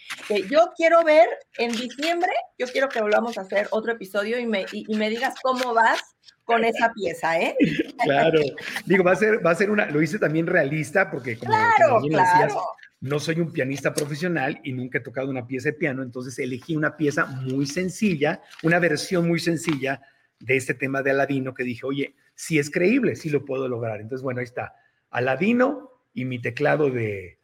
[0.47, 4.67] yo quiero ver en diciembre, yo quiero que volvamos a hacer otro episodio y me,
[4.71, 6.01] y, me digas cómo vas
[6.43, 7.55] con esa pieza, ¿eh?
[8.03, 8.39] Claro.
[8.85, 11.99] Digo, va a ser, va a ser una, lo hice también realista porque como, claro,
[12.07, 12.61] claro.
[12.99, 16.75] No soy un pianista profesional y nunca he tocado una pieza de piano, entonces elegí
[16.75, 20.01] una pieza muy sencilla, una versión muy sencilla
[20.39, 23.99] de este tema de Aladino que dije, oye, si es creíble, si lo puedo lograr.
[23.99, 24.75] Entonces, bueno, ahí está.
[25.09, 27.39] Aladino y mi teclado de,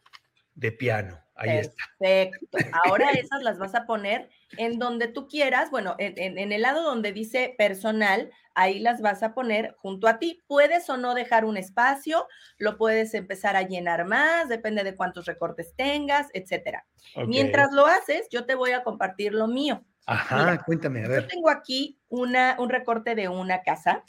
[0.78, 1.20] piano.
[1.36, 1.84] Ahí está.
[1.98, 2.58] Perfecto.
[2.84, 5.70] Ahora esas las vas a poner en donde tú quieras.
[5.70, 10.18] Bueno, en, en, el lado donde dice personal, ahí las vas a poner junto a
[10.18, 10.42] ti.
[10.46, 15.26] Puedes o no dejar un espacio, lo puedes empezar a llenar más, depende de cuántos
[15.26, 16.86] recortes tengas, etcétera.
[17.26, 19.84] Mientras lo haces, yo te voy a compartir lo mío.
[20.06, 21.22] Ajá, cuéntame, a ver.
[21.22, 24.04] Yo tengo aquí una, un recorte de una casa,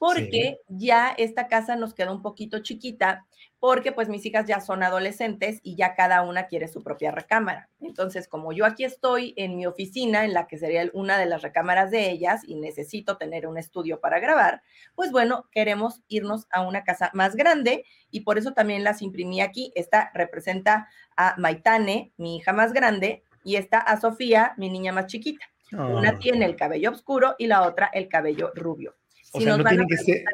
[0.00, 3.26] porque ya esta casa nos queda un poquito chiquita,
[3.58, 7.68] porque pues mis hijas ya son adolescentes y ya cada una quiere su propia recámara.
[7.82, 11.42] Entonces, como yo aquí estoy en mi oficina, en la que sería una de las
[11.42, 14.62] recámaras de ellas, y necesito tener un estudio para grabar,
[14.94, 19.42] pues bueno, queremos irnos a una casa más grande y por eso también las imprimí
[19.42, 19.70] aquí.
[19.74, 25.08] Esta representa a Maitane, mi hija más grande, y está a Sofía, mi niña más
[25.08, 25.44] chiquita.
[25.72, 28.96] Una tiene el cabello oscuro y la otra el cabello rubio.
[29.32, 30.24] O sea, no tienen que ser,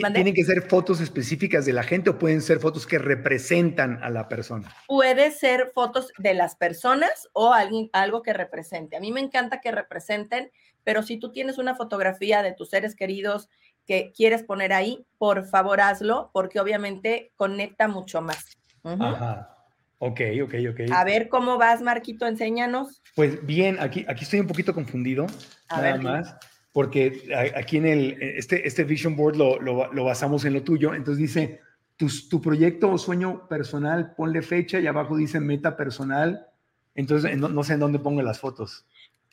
[0.00, 4.10] ¿Tienen que ser fotos específicas de la gente o pueden ser fotos que representan a
[4.10, 4.74] la persona?
[4.86, 8.96] Puede ser fotos de las personas o alguien, algo que represente.
[8.96, 10.50] A mí me encanta que representen,
[10.84, 13.48] pero si tú tienes una fotografía de tus seres queridos
[13.86, 18.56] que quieres poner ahí, por favor hazlo, porque obviamente conecta mucho más.
[18.82, 19.52] Ajá.
[19.98, 20.80] Ok, ok, ok.
[20.92, 23.02] A ver cómo vas, Marquito, enséñanos.
[23.14, 25.26] Pues bien, aquí, aquí estoy un poquito confundido,
[25.70, 26.36] nada más
[26.76, 27.22] porque
[27.56, 31.62] aquí en el, este, este Vision Board lo, lo, basamos en lo tuyo, entonces dice,
[31.96, 36.46] tu, tu, proyecto o sueño personal, ponle fecha y abajo dice meta personal,
[36.94, 38.84] entonces no, no sé en dónde pongo las fotos.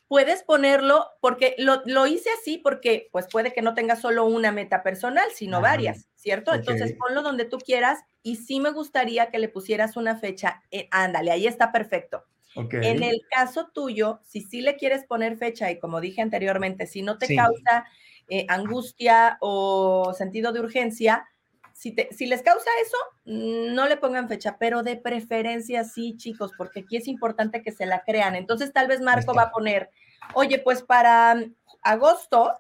[0.08, 4.54] Puedes ponerlo, porque lo, lo, hice así, porque pues puede que no tengas solo una
[4.54, 6.54] meta personal, sino varias, ¿cierto?
[6.54, 10.88] Entonces ponlo donde tú quieras y sí me gustaría que le pusieras una fecha, eh,
[10.92, 12.24] ándale, ahí está perfecto.
[12.56, 17.02] En el caso tuyo, si sí le quieres poner fecha y como dije anteriormente, si
[17.02, 17.86] no te causa
[18.30, 21.28] eh, angustia o sentido de urgencia,
[21.74, 26.52] si, te, si les causa eso, no le pongan fecha, pero de preferencia sí, chicos,
[26.58, 28.36] porque aquí es importante que se la crean.
[28.36, 29.90] Entonces tal vez Marco va a poner,
[30.36, 31.44] oye, pues para
[31.82, 32.54] agosto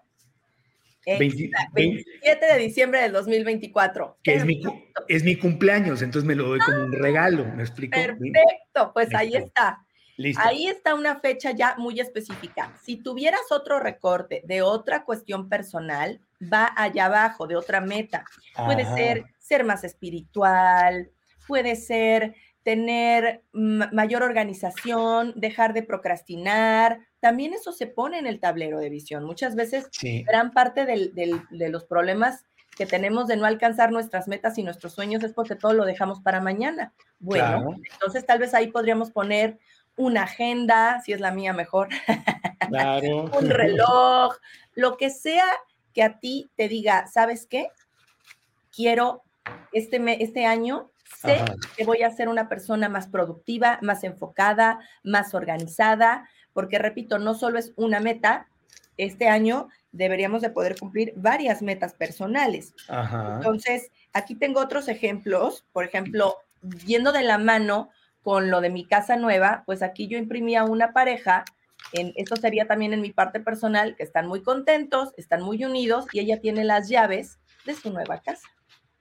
[1.05, 4.19] 27 de diciembre del 2024.
[4.23, 4.61] Que es mi,
[5.07, 7.97] es mi, cumpleaños, entonces me lo doy como un regalo, ¿me explico?
[7.99, 9.82] Perfecto, pues ahí está.
[10.37, 12.73] Ahí está una fecha ya muy específica.
[12.81, 18.25] Si tuvieras otro recorte de otra cuestión personal, va allá abajo, de otra meta.
[18.55, 21.11] Puede ser ser más espiritual,
[21.47, 26.99] puede ser tener mayor organización, dejar de procrastinar.
[27.19, 29.25] También eso se pone en el tablero de visión.
[29.25, 29.89] Muchas veces
[30.25, 32.45] gran parte de los problemas
[32.77, 36.21] que tenemos de no alcanzar nuestras metas y nuestros sueños es porque todo lo dejamos
[36.21, 36.93] para mañana.
[37.19, 39.59] Bueno, entonces tal vez ahí podríamos poner
[39.95, 41.89] una agenda, si es la mía mejor,
[42.67, 43.25] claro.
[43.39, 44.35] un reloj,
[44.75, 45.45] lo que sea
[45.93, 47.67] que a ti te diga, ¿sabes qué?
[48.75, 49.23] Quiero
[49.71, 50.89] este, este año
[51.21, 51.43] sé
[51.77, 57.35] que voy a ser una persona más productiva, más enfocada, más organizada, porque repito, no
[57.35, 58.47] solo es una meta,
[58.97, 62.73] este año deberíamos de poder cumplir varias metas personales.
[62.89, 66.35] Entonces, aquí tengo otros ejemplos, por ejemplo,
[66.85, 67.89] yendo de la mano
[68.23, 71.43] con lo de mi casa nueva, pues aquí yo imprimía una pareja,
[71.91, 76.05] en, esto sería también en mi parte personal, que están muy contentos, están muy unidos
[76.13, 78.47] y ella tiene las llaves de su nueva casa.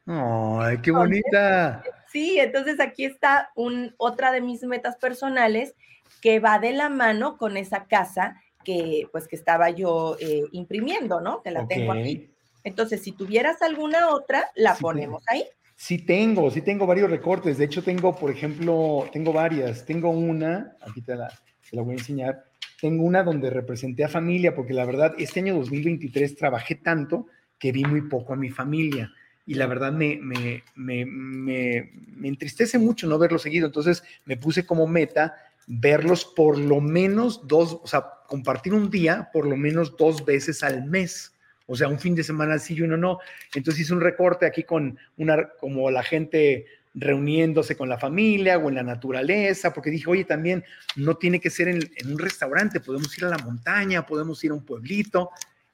[0.07, 1.83] ¡Ay, qué bonita!
[2.09, 5.75] Sí, entonces aquí está un, otra de mis metas personales
[6.21, 11.21] que va de la mano con esa casa que pues que estaba yo eh, imprimiendo,
[11.21, 11.43] ¿no?
[11.43, 12.31] Que la tengo aquí.
[12.65, 15.45] Entonces, si tuvieras alguna otra, la ponemos ahí.
[15.83, 17.59] Sí tengo, sí tengo varios recortes.
[17.59, 19.85] De hecho, tengo, por ejemplo, tengo varias.
[19.85, 21.29] Tengo una, aquí te la,
[21.73, 22.45] la voy a enseñar.
[22.81, 27.27] Tengo una donde representé a familia, porque la verdad, este año 2023 trabajé tanto
[27.59, 29.13] que vi muy poco a mi familia.
[29.45, 33.67] Y la verdad me, me, me, me, entristece mucho no verlos seguido.
[33.67, 35.35] Entonces me puse como meta
[35.67, 40.63] verlos por lo menos dos, o sea, compartir un día por lo menos dos veces
[40.63, 41.32] al mes.
[41.73, 43.19] O sea, un fin de semana sí y uno no.
[43.55, 48.69] Entonces hice un recorte aquí con una, como la gente reuniéndose con la familia o
[48.69, 50.63] en la naturaleza, porque dije, oye, también
[50.97, 54.55] no tiene que ser en, un restaurante, podemos ir a la montaña, podemos ir a
[54.55, 55.31] un pueblito.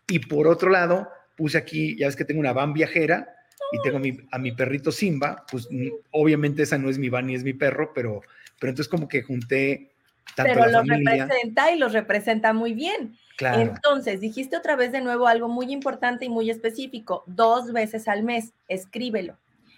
[0.07, 3.35] Y por otro lado, puse aquí, ya ves que tengo una van viajera
[3.73, 5.69] y tengo a mi, a mi perrito Simba, pues
[6.13, 8.21] obviamente esa no es mi van ni es mi perro, pero,
[8.61, 9.91] pero entonces como que junté
[10.35, 13.17] tanto pero lo representa y los representa muy bien.
[13.41, 18.23] Entonces, dijiste otra vez de nuevo algo muy importante y muy específico, dos veces al
[18.23, 19.37] mes, escríbelo.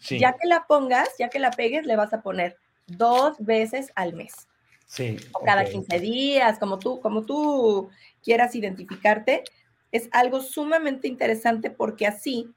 [0.08, 4.14] Ya que la pongas, ya que la pegues, le vas a poner dos veces al
[4.14, 4.48] mes.
[4.86, 5.18] Sí.
[5.32, 7.90] O cada 15 días, como tú, como tú
[8.22, 9.44] quieras identificarte.
[9.92, 12.48] Es algo sumamente interesante porque así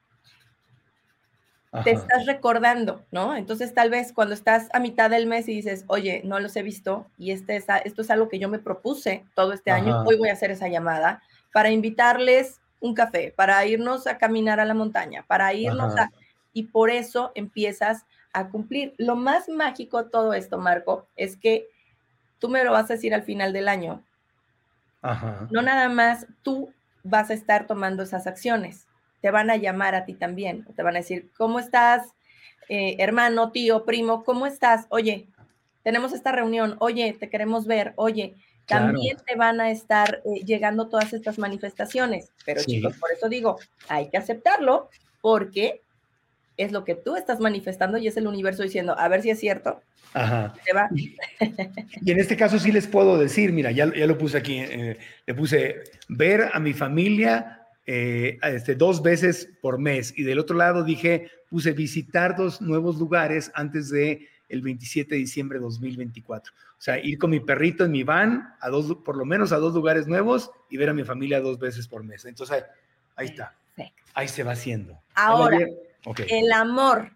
[1.83, 3.35] te estás recordando, ¿no?
[3.35, 6.61] Entonces tal vez cuando estás a mitad del mes y dices, oye, no los he
[6.61, 10.17] visto y este es, esto es algo que yo me propuse todo este año, hoy
[10.17, 14.73] voy a hacer esa llamada para invitarles un café, para irnos a caminar a la
[14.73, 16.11] montaña, para irnos a...
[16.51, 18.93] Y por eso empiezas a cumplir.
[18.97, 21.67] Lo más mágico de todo esto, Marco, es que
[22.37, 24.03] tú me lo vas a decir al final del año.
[25.49, 26.71] No nada más tú
[27.03, 28.87] vas a estar tomando esas acciones
[29.23, 32.09] te van a llamar a ti también, te van a decir, ¿cómo estás,
[32.67, 34.25] eh, hermano, tío, primo?
[34.25, 34.85] ¿Cómo estás?
[34.89, 35.27] Oye,
[35.81, 40.89] tenemos esta reunión, oye, te queremos ver, oye, también te van a estar eh, llegando
[40.89, 42.33] todas estas manifestaciones.
[42.45, 43.57] Pero chicos, por eso digo,
[43.87, 44.89] hay que aceptarlo
[45.21, 45.79] porque
[46.57, 49.39] es lo que tú estás manifestando y es el universo diciendo, a ver si es
[49.39, 49.81] cierto.
[50.13, 50.53] Ajá.
[50.65, 50.89] Te va.
[50.93, 51.15] Y,
[52.01, 54.97] y en este caso sí les puedo decir, mira, ya, ya lo puse aquí, eh,
[55.25, 60.13] le puse ver a mi familia eh, este, dos veces por mes.
[60.17, 65.19] Y del otro lado dije, puse visitar dos nuevos lugares antes de el 27 de
[65.19, 66.53] diciembre de 2024.
[66.53, 69.57] O sea, ir con mi perrito en mi van a dos, por lo menos a
[69.57, 72.25] dos lugares nuevos y ver a mi familia dos veces por mes.
[72.25, 72.63] Entonces, ahí,
[73.15, 73.55] ahí está.
[73.75, 74.03] Perfecto.
[74.13, 75.01] Ahí se va haciendo.
[75.15, 75.83] Ahora, ¿Ya lo vieron?
[76.05, 77.11] Ok, el amor.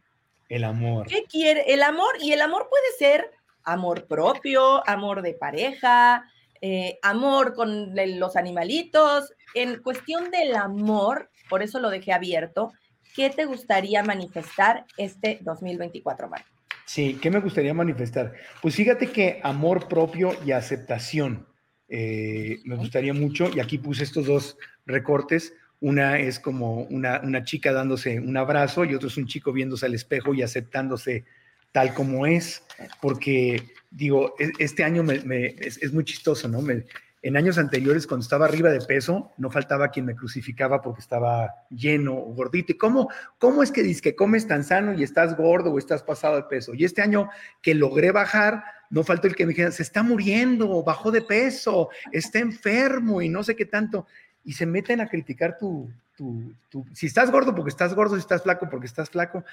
[0.50, 1.08] el amor.
[1.08, 1.74] ¿Qué quiere?
[1.74, 3.32] El amor, y el amor puede ser
[3.64, 6.26] amor propio, amor de pareja,
[6.62, 9.34] eh, amor con los animalitos.
[9.54, 12.74] En cuestión del amor, por eso lo dejé abierto,
[13.16, 16.46] ¿qué te gustaría manifestar este 2024, Mar?
[16.86, 18.34] Sí, ¿qué me gustaría manifestar?
[18.62, 21.48] Pues fíjate que amor propio y aceptación
[21.90, 25.54] eh, me gustaría mucho, y aquí puse estos dos recortes.
[25.80, 29.86] Una es como una, una chica dándose un abrazo y otro es un chico viéndose
[29.86, 31.26] al espejo y aceptándose
[31.72, 32.64] tal como es,
[33.02, 36.62] porque digo, e- este año es muy chistoso, ¿no?
[36.62, 36.86] Me-
[37.24, 41.52] en años anteriores, cuando estaba arriba de peso, no faltaba quien me crucificaba porque estaba
[41.70, 42.72] lleno o gordito.
[42.72, 43.10] ¿Y cómo,
[43.40, 46.44] cómo es que dices que comes tan sano y estás gordo o estás pasado de
[46.44, 46.74] peso?
[46.76, 47.28] Y este año
[47.62, 51.90] que logré bajar, no faltó el que me dijera, se está muriendo, bajó de peso,
[52.12, 54.06] está enfermo y no sé qué tanto.
[54.46, 58.22] Y se meten a criticar tu, tu, tu- si estás gordo porque estás gordo, si
[58.22, 59.44] estás flaco porque estás flaco.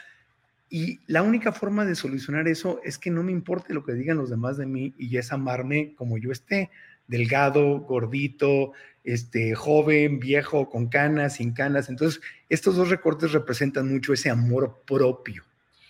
[0.71, 4.17] Y la única forma de solucionar eso es que no me importe lo que digan
[4.19, 6.71] los demás de mí y es amarme como yo esté,
[7.07, 8.73] delgado, gordito,
[9.05, 11.89] este, joven, viejo, con canas, sin canas.
[11.91, 15.45] Entonces, estos dos recortes representan mucho ese amor propio.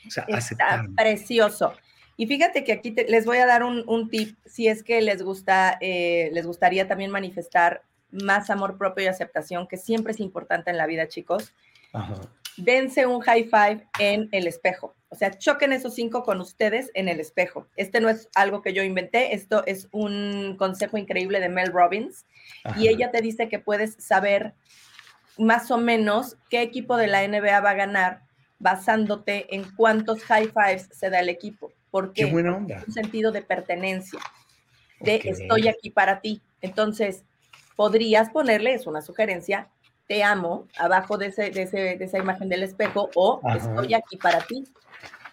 [0.07, 0.95] O sea, Está aceptarme.
[0.97, 1.73] precioso.
[2.17, 5.01] Y fíjate que aquí te- les voy a dar un, un tip, si es que
[5.03, 10.21] les gusta, eh, les gustaría también manifestar más amor propio y aceptación, que siempre es
[10.21, 11.53] importante en la vida, chicos.
[11.93, 12.21] Ajá.
[12.57, 14.95] Dense un high five en el espejo.
[15.09, 17.69] O sea, choquen esos cinco con ustedes en el espejo.
[17.77, 22.27] Este no es algo que yo inventé, esto es un consejo increíble de Mel Robbins.
[22.65, 22.81] Ajá.
[22.81, 24.55] Y ella te dice que puedes saber
[25.39, 28.23] más o menos qué equipo de la NBA va a ganar
[28.59, 31.73] basándote en cuántos high fives se da el equipo.
[31.91, 32.83] Porque Qué buena onda.
[32.87, 34.19] un sentido de pertenencia,
[35.01, 36.43] de estoy aquí para ti.
[36.61, 37.25] Entonces,
[37.77, 39.69] podrías ponerle, es una sugerencia,
[40.07, 43.57] te amo, abajo de, ese, de, ese- de esa imagen del espejo, o Ajá.
[43.57, 44.65] estoy aquí para ti,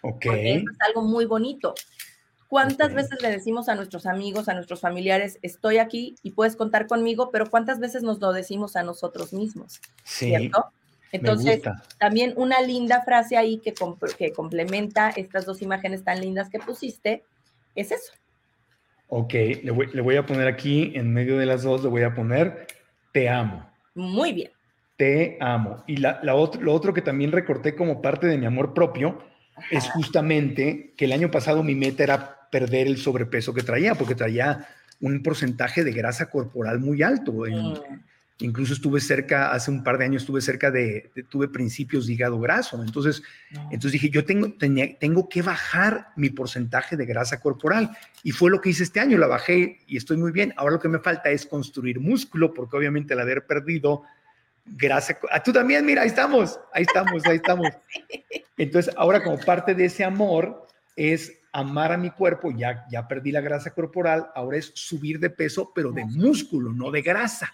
[0.02, 0.22] Ok.
[0.26, 1.74] porque eso es algo muy bonito.
[2.48, 6.86] ¿Cuántas veces le decimos a nuestros amigos, a nuestros familiares, estoy aquí y puedes contar
[6.88, 9.80] conmigo, pero cuántas veces nos lo decimos a nosotros mismos?
[10.04, 10.66] Sí, ¿Cierto?
[11.14, 11.62] Entonces,
[11.98, 16.60] también una linda frase ahí que, comp- que complementa estas dos imágenes tan lindas que
[16.60, 17.24] pusiste
[17.76, 18.12] es eso.
[19.08, 22.04] Ok, le voy, le voy a poner aquí, en medio de las dos, le voy
[22.04, 22.68] a poner
[23.14, 23.70] te amo.
[23.94, 24.52] Muy bien.
[25.02, 25.84] Te amo.
[25.88, 29.18] Y la, la otro, lo otro que también recorté como parte de mi amor propio
[29.72, 34.14] es justamente que el año pasado mi meta era perder el sobrepeso que traía, porque
[34.14, 34.68] traía
[35.00, 37.48] un porcentaje de grasa corporal muy alto.
[37.48, 38.46] En- Mm.
[38.48, 42.14] Incluso estuve cerca, hace un par de años estuve cerca de, de- tuve principios de
[42.14, 42.82] hígado graso.
[42.84, 43.22] Entonces,
[43.72, 47.92] entonces dije, yo tengo, tenía- tengo que bajar mi porcentaje de grasa corporal.
[48.24, 50.54] Y fue lo que hice este año, la bajé y estoy muy bien.
[50.58, 54.04] Ahora lo que me falta es construir músculo, porque obviamente al haber perdido
[55.20, 57.74] co- Ah, tú también, mira, ahí estamos, ahí estamos, ahí estamos.
[58.58, 63.32] Entonces, ahora como parte de ese amor es amar a mi cuerpo, ya, ya perdí
[63.32, 67.54] la grasa corporal, ahora es subir de peso, pero de músculo, no de grasa.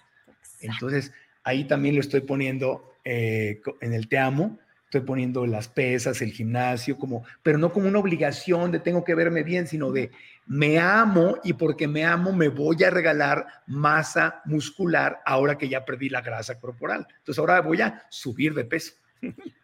[0.59, 1.11] Entonces,
[1.43, 6.31] ahí también lo estoy poniendo eh, en el te amo, estoy poniendo las pesas, el
[6.31, 10.11] gimnasio, como, pero no como una obligación de tengo que verme bien, sino de
[10.47, 15.83] me amo y porque me amo me voy a regalar masa muscular ahora que ya
[15.85, 17.05] perdí la grasa corporal.
[17.19, 18.93] Entonces ahora voy a subir de peso.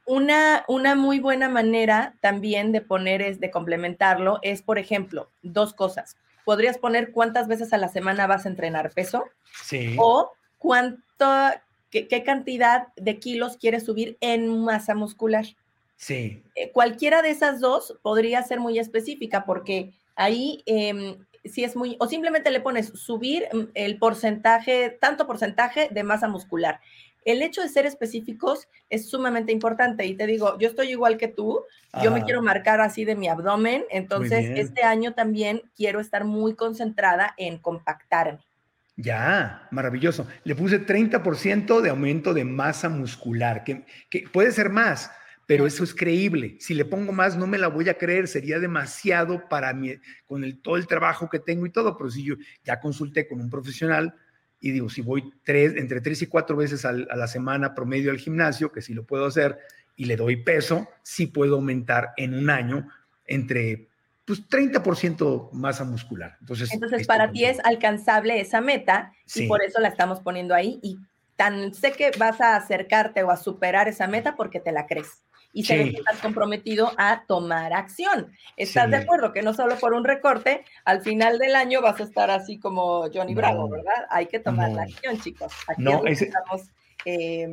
[0.05, 5.73] Una, una muy buena manera también de poner es de complementarlo es, por ejemplo, dos
[5.73, 6.17] cosas.
[6.43, 9.23] Podrías poner cuántas veces a la semana vas a entrenar peso
[9.63, 9.95] Sí.
[9.97, 11.01] o cuánto,
[11.89, 15.45] qué, qué cantidad de kilos quieres subir en masa muscular.
[15.95, 16.43] Sí.
[16.55, 21.95] Eh, cualquiera de esas dos podría ser muy específica porque ahí em, sí es muy,
[21.99, 26.80] o simplemente le pones subir mm, el porcentaje, tanto porcentaje de masa muscular.
[27.26, 31.30] El hecho de ser específicos es sumamente importante y te digo, yo estoy igual que
[31.30, 31.61] tú,
[32.03, 36.53] yo me quiero marcar así de mi abdomen, entonces este año también quiero estar muy
[36.53, 38.39] concentrada en compactarme.
[38.97, 40.28] Ya, maravilloso.
[40.43, 45.09] Le puse 30% de aumento de masa muscular, que, que puede ser más,
[45.45, 46.57] pero eso es creíble.
[46.59, 50.43] Si le pongo más, no me la voy a creer, sería demasiado para mí, con
[50.43, 53.49] el, todo el trabajo que tengo y todo, pero si yo ya consulté con un
[53.49, 54.15] profesional
[54.59, 58.11] y digo, si voy tres, entre tres y cuatro veces al- a la semana promedio
[58.11, 59.59] al gimnasio, que sí lo puedo hacer,
[59.95, 62.87] y le doy peso, sí puedo aumentar en un año
[63.25, 63.89] entre
[64.25, 66.37] pues 30% masa muscular.
[66.39, 70.79] Entonces, Entonces para ti es alcanzable esa meta y por eso la estamos poniendo ahí
[70.81, 70.97] y
[71.35, 75.23] tan sé que vas a acercarte o a superar esa meta porque te la crees
[75.54, 78.32] y se que estás comprometido a tomar acción.
[78.58, 79.32] ¿Estás de acuerdo?
[79.32, 83.10] Que no solo por un recorte, al final del año vas a estar así como
[83.14, 84.08] Johnny Bravo, ¿verdad?
[84.10, 85.54] Hay que tomar la acción, chicos.
[85.68, 86.64] Aquí no, estamos
[87.06, 87.47] eh,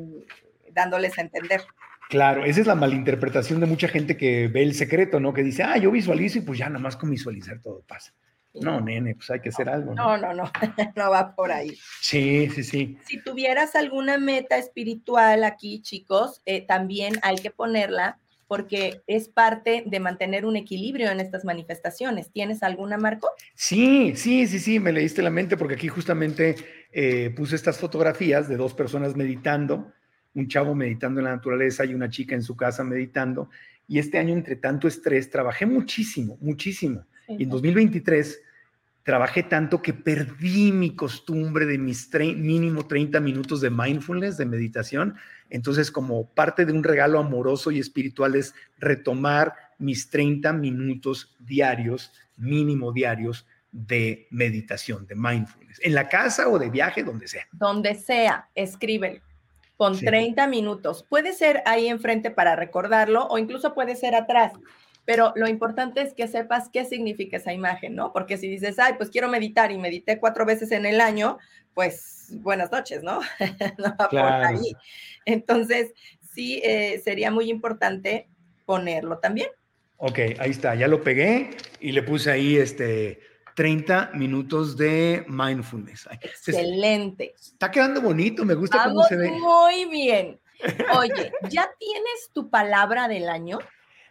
[0.72, 1.62] dándoles a entender.
[2.08, 5.32] Claro, esa es la malinterpretación de mucha gente que ve el secreto, ¿no?
[5.32, 8.12] Que dice, ah, yo visualizo y pues ya nada más con visualizar todo pasa.
[8.54, 9.94] No, nene, pues hay que hacer algo.
[9.94, 10.50] No, no, no,
[10.96, 11.76] no, va por ahí.
[12.00, 12.98] Sí, sí, sí.
[13.06, 19.84] Si tuvieras alguna meta espiritual aquí, chicos, eh, también hay que ponerla porque es parte
[19.86, 22.32] de mantener un equilibrio en estas manifestaciones.
[22.32, 23.30] ¿Tienes alguna, Marco?
[23.54, 26.56] Sí, sí, sí, sí, me leíste la mente porque aquí justamente
[26.90, 29.92] eh, puse estas fotografías de dos personas meditando
[30.34, 33.50] un chavo meditando en la naturaleza y una chica en su casa meditando.
[33.88, 37.06] Y este año, entre tanto estrés, trabajé muchísimo, muchísimo.
[37.38, 38.40] En 2023
[39.02, 45.16] trabajé tanto que perdí mi costumbre de mis mínimo 30 minutos de mindfulness, de meditación.
[45.48, 52.12] Entonces, como parte de un regalo amoroso y espiritual es retomar mis 30 minutos diarios,
[52.36, 57.46] mínimo diarios, de meditación, de mindfulness, en la casa o de viaje, donde sea.
[57.52, 59.20] Donde sea, escríbelo
[59.80, 61.06] con 30 minutos.
[61.08, 64.52] Puede ser ahí enfrente para recordarlo o incluso puede ser atrás.
[65.10, 68.12] Pero lo importante es que sepas qué significa esa imagen, ¿no?
[68.12, 71.36] Porque si dices, ay, pues quiero meditar y medité cuatro veces en el año,
[71.74, 73.18] pues buenas noches, ¿no?
[73.78, 74.72] no por ahí.
[75.24, 75.94] Entonces,
[76.32, 78.28] sí, eh, sería muy importante
[78.64, 79.48] ponerlo también.
[79.96, 83.18] Ok, ahí está, ya lo pegué y le puse ahí este
[83.56, 86.08] 30 minutos de mindfulness.
[86.20, 87.34] Excelente.
[87.36, 89.32] Está quedando bonito, me gusta cómo se ve.
[89.32, 90.38] Muy bien.
[90.96, 93.58] Oye, ¿ya tienes tu palabra del año?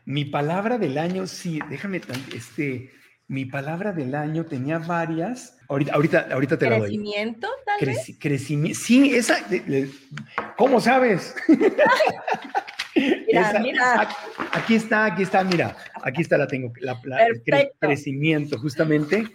[0.05, 2.01] Mi palabra del año, sí, déjame,
[2.33, 2.91] este,
[3.27, 5.57] mi palabra del año tenía varias.
[5.67, 6.87] Ahorita, ahorita, ahorita te la doy.
[6.87, 8.17] ¿Crecimiento, tal vez?
[8.19, 9.37] Crecimiento, sí, esa,
[10.57, 11.35] ¿cómo sabes?
[12.95, 14.09] Mira, mira.
[14.51, 16.99] Aquí está, aquí está, mira, aquí está la tengo, la,
[17.79, 19.27] crecimiento justamente,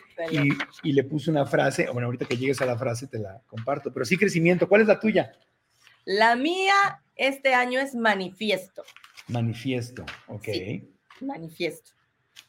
[0.83, 3.93] y, le puse una frase, bueno, ahorita que llegues a la frase te la comparto,
[3.93, 5.33] pero sí crecimiento, ¿cuál es la tuya?
[6.05, 8.85] La mía este año es manifiesto.
[9.29, 10.49] Manifiesto, ok.
[11.21, 11.93] manifiesto.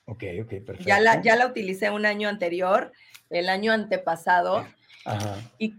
[0.06, 0.84] Ok, ok, perfecto.
[0.86, 2.92] Ya la, ya la utilicé un año anterior,
[3.30, 4.68] el año antepasado,
[5.06, 5.38] Ajá.
[5.58, 5.76] y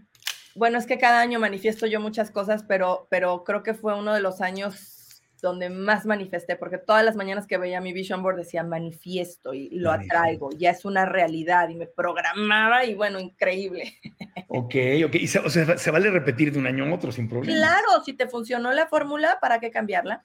[0.55, 4.13] bueno, es que cada año manifiesto yo muchas cosas, pero, pero creo que fue uno
[4.13, 4.97] de los años
[5.41, 9.69] donde más manifesté, porque todas las mañanas que veía mi vision board decía manifiesto y
[9.69, 13.93] lo atraigo, ya es una realidad y me programaba y bueno, increíble.
[14.49, 14.75] Ok,
[15.05, 17.53] ok, y se, o sea, se vale repetir de un año a otro sin problema.
[17.53, 20.23] Claro, si te funcionó la fórmula, ¿para qué cambiarla?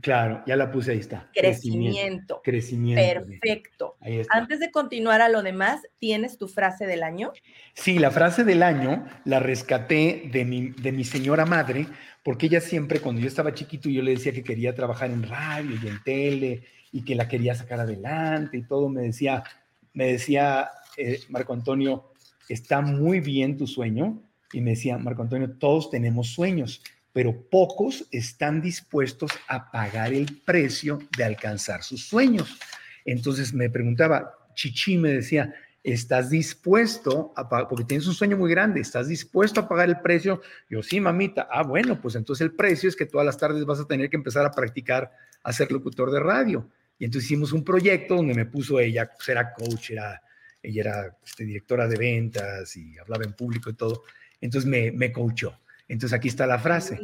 [0.00, 1.30] Claro, ya la puse, ahí está.
[1.32, 2.40] Crecimiento.
[2.42, 3.26] Crecimiento.
[3.26, 3.96] Perfecto.
[4.30, 7.32] Antes de continuar a lo demás, ¿tienes tu frase del año?
[7.74, 11.86] Sí, la frase del año la rescaté de mi, de mi señora madre,
[12.22, 15.78] porque ella siempre, cuando yo estaba chiquito, yo le decía que quería trabajar en radio
[15.80, 19.44] y en tele y que la quería sacar adelante y todo, me decía,
[19.92, 22.12] me decía eh, Marco Antonio,
[22.48, 24.22] está muy bien tu sueño.
[24.52, 26.80] Y me decía, Marco Antonio, todos tenemos sueños,
[27.14, 32.58] pero pocos están dispuestos a pagar el precio de alcanzar sus sueños.
[33.06, 35.54] Entonces me preguntaba, Chichi me decía,
[35.84, 37.68] ¿Estás dispuesto a pagar?
[37.68, 40.40] Porque tienes un sueño muy grande, ¿estás dispuesto a pagar el precio?
[40.70, 41.46] Yo, sí, mamita.
[41.50, 44.16] Ah, bueno, pues entonces el precio es que todas las tardes vas a tener que
[44.16, 45.12] empezar a practicar
[45.42, 46.70] a ser locutor de radio.
[46.98, 50.22] Y entonces hicimos un proyecto donde me puso ella, pues era coach, era,
[50.62, 54.04] ella era este, directora de ventas y hablaba en público y todo.
[54.40, 55.60] Entonces me, me coachó.
[55.88, 56.98] Entonces aquí está la frase.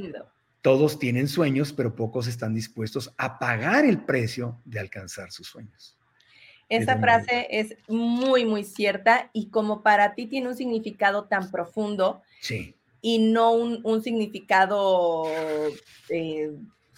[0.63, 5.97] Todos tienen sueños, pero pocos están dispuestos a pagar el precio de alcanzar sus sueños.
[6.69, 12.23] Esa frase es muy, muy cierta y como para ti tiene un significado tan profundo
[13.03, 15.25] y no un, significado,
[16.09, 16.53] eh,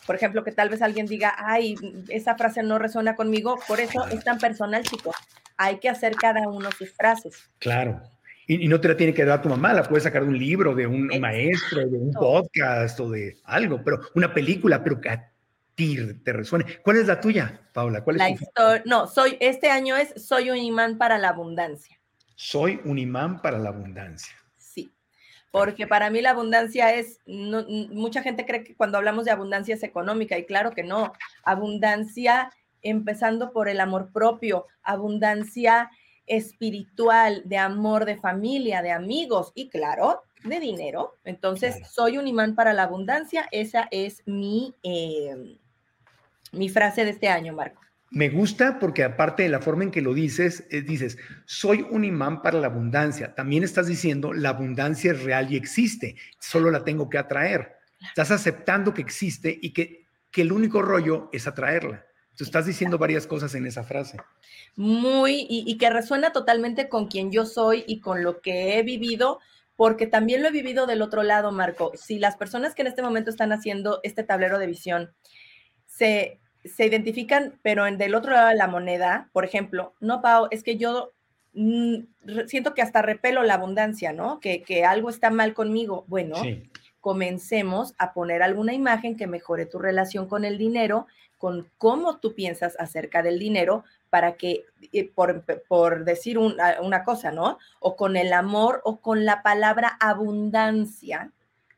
[0.06, 1.74] por ejemplo, que tal vez alguien diga, ay,
[2.08, 5.14] esa frase no resuena conmigo, por eso es tan personal, chicos.
[5.56, 7.50] Hay que hacer cada uno sus frases.
[7.58, 8.02] Claro.
[8.46, 10.74] Y, no te la tiene que dar tu mamá, la puedes sacar de un libro,
[10.74, 15.10] de un maestro, de un podcast o de algo, pero una película, pero que
[15.74, 16.64] te resuene.
[16.82, 18.04] ¿Cuál es la tuya, Paula?
[18.04, 18.82] ¿Cuál es la historia?
[18.86, 21.98] No, soy, este año es Soy un imán para la abundancia.
[22.36, 24.34] Soy un imán para la abundancia.
[24.58, 24.92] Sí,
[25.50, 29.82] porque para mí la abundancia es, mucha gente cree que cuando hablamos de abundancia es
[29.82, 31.12] económica y claro que no.
[31.44, 32.50] Abundancia
[32.82, 35.90] empezando por el amor propio, abundancia
[36.26, 41.18] espiritual, de amor, de familia, de amigos y claro, de dinero.
[41.24, 43.48] Entonces, soy un imán para la abundancia.
[43.50, 45.58] Esa es mi, eh,
[46.52, 47.80] mi frase de este año, Marco.
[48.10, 51.16] Me gusta porque aparte de la forma en que lo dices, eh, dices,
[51.46, 53.34] soy un imán para la abundancia.
[53.34, 57.76] También estás diciendo, la abundancia es real y existe, solo la tengo que atraer.
[58.08, 62.04] Estás aceptando que existe y que, que el único rollo es atraerla.
[62.36, 64.18] Tú estás diciendo varias cosas en esa frase.
[64.76, 68.82] Muy, y, y que resuena totalmente con quien yo soy y con lo que he
[68.82, 69.38] vivido
[69.74, 71.92] porque también lo he vivido del otro lado, Marco.
[71.94, 75.12] Si las personas que en este momento están haciendo este tablero de visión
[75.86, 80.48] se se identifican, pero en del otro lado de la moneda, por ejemplo, no, Pau,
[80.50, 81.12] es que yo
[81.54, 81.96] mm,
[82.46, 84.40] siento que hasta repelo la abundancia, ¿no?
[84.40, 86.04] Que, algo está mal conmigo.
[86.06, 86.36] Bueno,
[87.00, 91.06] comencemos a poner alguna imagen que mejore tu relación con el dinero,
[91.42, 97.32] con cómo tú piensas acerca del dinero, para que, eh, por, por decir una cosa,
[97.32, 97.58] ¿no?
[97.80, 101.32] O con el amor o con la palabra abundancia,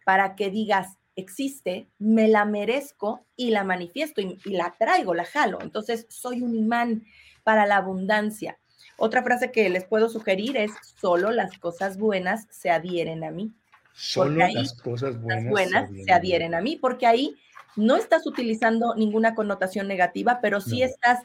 [0.04, 5.62] para que digas, existe, me la merezco y la manifiesto y, la traigo, la jalo.
[5.62, 7.06] Entonces, soy un imán
[7.42, 8.58] para la abundancia.
[8.98, 13.54] Otra frase que les puedo sugerir es, solo las cosas buenas se adhieren a mí.
[13.94, 17.34] Solo las cosas buenas, se, adhieren, a mí, porque ahí
[17.76, 21.20] no estás utilizando ninguna connotación negativa, pero sí estás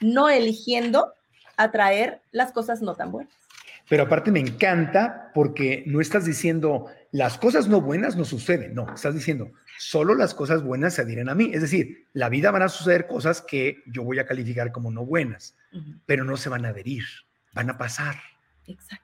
[0.00, 1.12] no eligiendo
[1.56, 3.34] atraer las cosas no tan buenas.
[3.88, 8.92] Pero aparte me encanta porque no estás diciendo las cosas no buenas no suceden, no,
[8.94, 11.50] estás diciendo solo las cosas buenas se adhieren a mí.
[11.52, 15.04] Es decir, la vida van a suceder cosas que yo voy a calificar como no
[15.04, 15.56] buenas,
[16.06, 17.04] pero no se van a adherir,
[17.52, 18.16] van a pasar.
[18.66, 19.03] Exacto.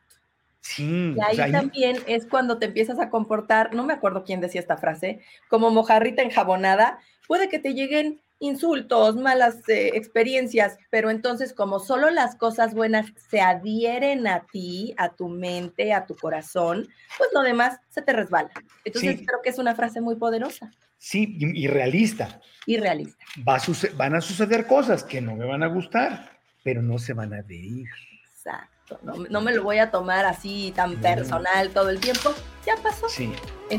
[0.61, 1.15] Sí.
[1.17, 4.77] Y ahí, también es cuando te empiezas a comportar, no me acuerdo quién decía esta
[4.77, 11.79] frase, como mojarrita enjabonada, puede que te lleguen insultos, malas eh, experiencias, pero entonces como
[11.79, 16.89] solo las cosas buenas se adhieren a ti, a tu mente, a tu corazón,
[17.19, 18.51] pues lo demás se te resbala.
[18.85, 20.71] Entonces creo que es una frase muy poderosa.
[20.97, 22.41] Sí, y, realista.
[22.67, 23.25] Y realista.
[23.47, 27.15] Va a van a suceder cosas que no me van a gustar, pero no se
[27.15, 27.87] van a adherir.
[28.31, 28.80] Exacto.
[29.03, 32.33] No, me lo voy a tomar así tan personal todo el tiempo.
[32.67, 33.09] Ya pasó.
[33.09, 33.33] Sí.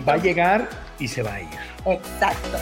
[0.08, 1.50] va a llegar y se va a ir.
[1.86, 2.58] Exacto.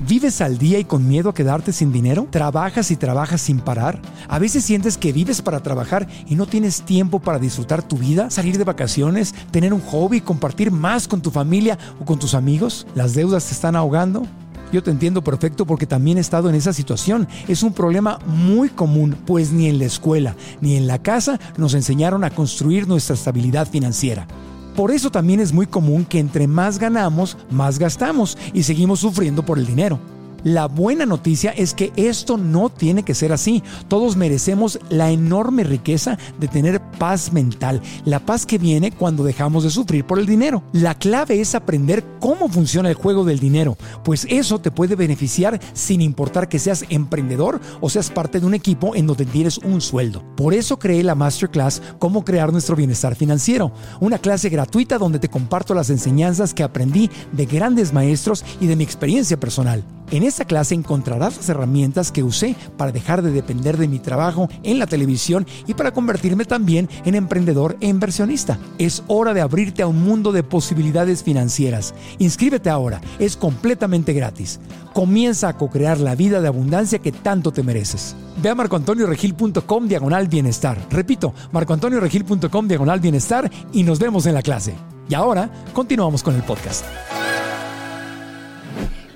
[0.00, 2.26] ¿Vives al día y con miedo a quedarte sin dinero?
[2.30, 4.00] ¿Trabajas y trabajas sin parar?
[4.28, 8.28] ¿A veces sientes que vives para trabajar y no tienes tiempo para disfrutar tu vida,
[8.30, 12.86] salir de vacaciones, tener un hobby, compartir más con tu familia o con tus amigos?
[12.94, 14.26] ¿Las deudas te están ahogando?
[14.72, 17.28] Yo te entiendo perfecto porque también he estado en esa situación.
[17.46, 21.74] Es un problema muy común, pues ni en la escuela ni en la casa nos
[21.74, 24.26] enseñaron a construir nuestra estabilidad financiera.
[24.74, 29.44] Por eso también es muy común que entre más ganamos, más gastamos y seguimos sufriendo
[29.44, 29.98] por el dinero.
[30.44, 33.62] La buena noticia es que esto no tiene que ser así.
[33.88, 39.64] Todos merecemos la enorme riqueza de tener paz mental, la paz que viene cuando dejamos
[39.64, 40.62] de sufrir por el dinero.
[40.72, 45.60] La clave es aprender cómo funciona el juego del dinero, pues eso te puede beneficiar
[45.74, 49.80] sin importar que seas emprendedor o seas parte de un equipo en donde tienes un
[49.80, 50.24] sueldo.
[50.36, 55.28] Por eso creé la masterclass Cómo crear nuestro bienestar financiero, una clase gratuita donde te
[55.28, 59.84] comparto las enseñanzas que aprendí de grandes maestros y de mi experiencia personal.
[60.10, 64.48] En esta clase encontrarás las herramientas que usé para dejar de depender de mi trabajo
[64.62, 68.58] en la televisión y para convertirme también en emprendedor e inversionista.
[68.78, 71.94] Es hora de abrirte a un mundo de posibilidades financieras.
[72.18, 74.58] Inscríbete ahora, es completamente gratis.
[74.94, 78.16] Comienza a co-crear la vida de abundancia que tanto te mereces.
[78.42, 80.78] Ve a marcoantonioregil.com diagonal bienestar.
[80.88, 84.74] Repito, marcoantonioregil.com diagonal bienestar y nos vemos en la clase.
[85.10, 86.86] Y ahora continuamos con el podcast.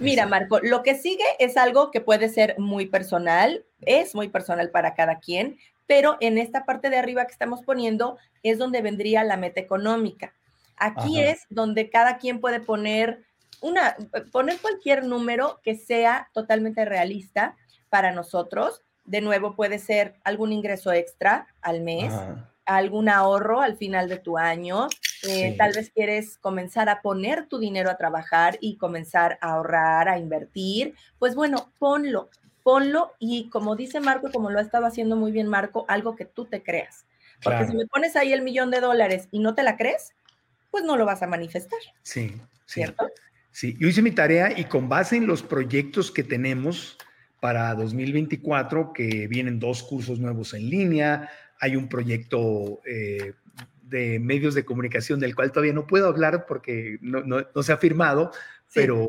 [0.00, 4.70] Mira, Marco, lo que sigue es algo que puede ser muy personal, es muy personal
[4.70, 9.24] para cada quien, pero en esta parte de arriba que estamos poniendo es donde vendría
[9.24, 10.34] la meta económica.
[10.76, 13.24] Aquí es donde cada quien puede poner
[13.62, 13.96] una,
[14.32, 17.56] poner cualquier número que sea totalmente realista
[17.88, 18.82] para nosotros.
[19.06, 22.12] De nuevo, puede ser algún ingreso extra al mes,
[22.66, 24.88] algún ahorro al final de tu año,
[25.28, 30.08] eh, tal vez quieres comenzar a poner tu dinero a trabajar y comenzar a ahorrar,
[30.08, 32.28] a invertir, pues bueno, ponlo,
[32.62, 36.24] ponlo y como dice Marco, como lo ha estado haciendo muy bien Marco, algo que
[36.24, 37.06] tú te creas.
[37.42, 40.14] Porque si me pones ahí el millón de dólares y no te la crees,
[40.70, 41.78] pues no lo vas a manifestar.
[42.02, 43.08] Sí, ¿cierto?
[43.50, 46.98] Sí, yo hice mi tarea y con base en los proyectos que tenemos
[47.40, 53.32] para 2024, que vienen dos cursos nuevos en línea, hay un proyecto eh,
[53.82, 58.32] de medios de comunicación del cual todavía no puedo hablar porque no, se ha firmado,
[58.74, 59.08] pero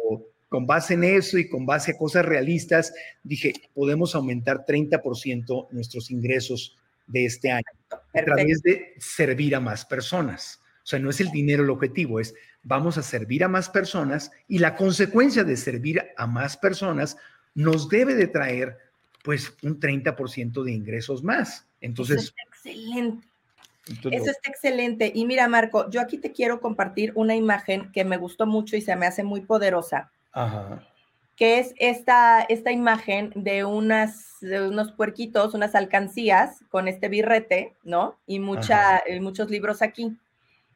[0.50, 2.94] con base en eso y con base a cosas realistas,
[3.24, 6.78] dije, podemos aumentar 30% nuestros ingresos
[7.08, 10.60] de este año a través de servir a más personas.
[10.62, 12.34] O O sea, no es el dinero el objetivo, es
[12.64, 17.18] vamos a servir a más personas y la consecuencia de servir a más personas
[17.56, 18.78] nos debe de traer
[19.24, 21.67] pues un 30% de ingresos más.
[21.82, 22.18] Entonces...
[22.18, 23.28] Eso está excelente.
[24.12, 25.12] Eso está excelente.
[25.14, 28.82] Y mira, Marco, yo aquí te quiero compartir una imagen que me gustó mucho y
[28.82, 30.12] se me hace muy poderosa.
[30.34, 30.84] Ajá.
[31.36, 37.76] Que es esta, esta imagen de, unas, de unos puerquitos, unas alcancías con este birrete,
[37.84, 38.18] ¿no?
[38.26, 40.18] Y mucha, eh, muchos libros aquí.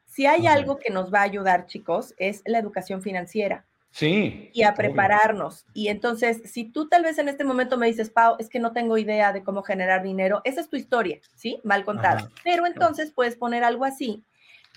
[0.06, 3.66] Si hay algo que nos va a ayudar, chicos, es la educación financiera.
[3.92, 4.50] Sí.
[4.54, 5.66] Y a prepararnos.
[5.74, 8.72] Y entonces, si tú tal vez en este momento me dices, Pau, es que no
[8.72, 11.60] tengo idea de cómo generar dinero, esa es tu historia, ¿sí?
[11.64, 12.30] Mal contada.
[12.44, 14.24] Pero entonces puedes poner algo así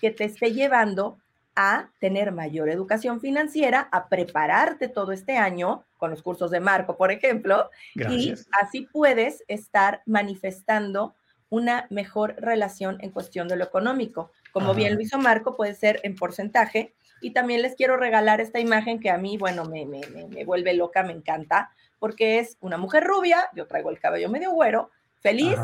[0.00, 1.18] que te esté llevando
[1.56, 6.96] a tener mayor educación financiera, a prepararte todo este año con los cursos de Marco,
[6.96, 11.14] por ejemplo, y así puedes estar manifestando
[11.50, 14.32] una mejor relación en cuestión de lo económico.
[14.52, 18.60] Como bien lo hizo Marco, puede ser en porcentaje, y también les quiero regalar esta
[18.60, 22.76] imagen que a mí, bueno, me, me, me, vuelve loca, me encanta, porque es una
[22.76, 24.90] mujer rubia, yo traigo el cabello medio güero,
[25.20, 25.56] feliz,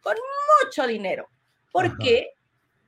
[0.00, 0.16] con
[0.64, 1.28] mucho dinero.
[1.70, 2.30] ¿Por qué?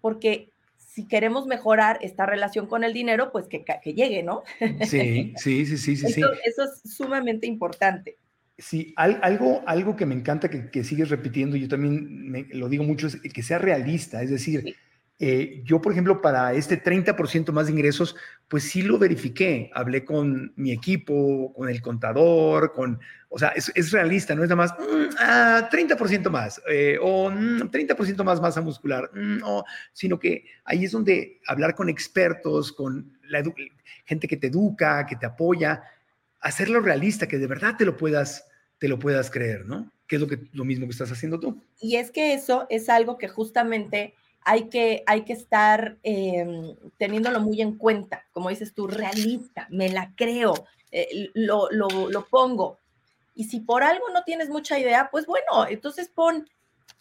[0.01, 4.43] Porque si queremos mejorar esta relación con el dinero, pues que, que llegue, ¿no?
[4.85, 6.21] Sí, sí, sí, sí, sí.
[6.21, 8.17] Eso, eso es sumamente importante.
[8.59, 12.83] Sí, algo, algo que me encanta que, que sigues repitiendo, yo también me, lo digo
[12.83, 14.75] mucho, es que sea realista, es decir,
[15.21, 18.15] eh, yo, por ejemplo, para este 30% más de ingresos,
[18.47, 19.69] pues sí lo verifiqué.
[19.75, 24.63] Hablé con mi equipo, con el contador, con, o sea, es, realista, no es nada
[24.63, 29.41] más mm, ah, 30% más eh, o 30% mm, más masa muscular, mm,
[29.93, 33.43] sino que ahí es donde hablar con expertos, con la
[34.05, 35.83] gente que te educa, que te apoya,
[36.41, 38.47] hacerlo realista, que de verdad te lo puedas,
[38.79, 39.91] te lo puedas creer, ¿no?
[40.07, 41.63] Que es lo, que, lo mismo que estás haciendo tú.
[41.81, 44.15] Y es que eso es algo que justamente
[44.49, 49.91] hay que, hay que estar em, teniéndolo muy en cuenta, como dices tú, realista, me
[49.91, 50.55] la creo,
[50.91, 52.79] eh, lo, lo, lo pongo.
[53.35, 56.49] Y si por algo no tienes mucha idea, pues bueno, entonces pon,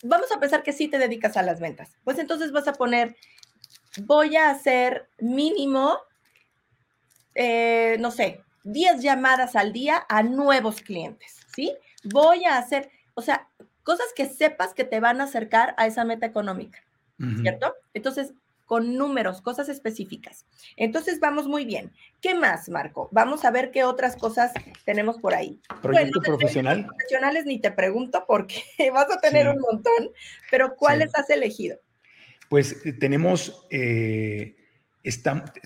[0.04, 3.16] vamos a pensar que sí te dedicas a las ventas, pues entonces vas a poner,
[4.02, 6.00] voy a hacer mínimo,
[7.34, 11.78] eh, no sé, 10 llamadas al día a nuevos clientes, ¿sí?
[12.04, 13.48] Voy a hacer, o sea,
[13.84, 16.84] cosas que sepas que te van a acercar a esa meta económica.
[17.42, 17.74] ¿Cierto?
[17.94, 18.34] Entonces,
[18.68, 20.46] con números, cosas específicas.
[20.76, 21.94] Entonces, vamos muy bien.
[22.22, 23.08] ¿Qué más, Marco?
[23.14, 24.52] Vamos a ver qué otras cosas
[24.84, 25.62] tenemos por ahí.
[25.82, 26.86] ¿Proyecto profesional?
[26.86, 28.62] Profesionales ni te pregunto porque
[28.94, 30.10] vas a tener un montón,
[30.52, 31.80] pero ¿cuáles has elegido?
[32.50, 34.58] Pues eh, tenemos, eh,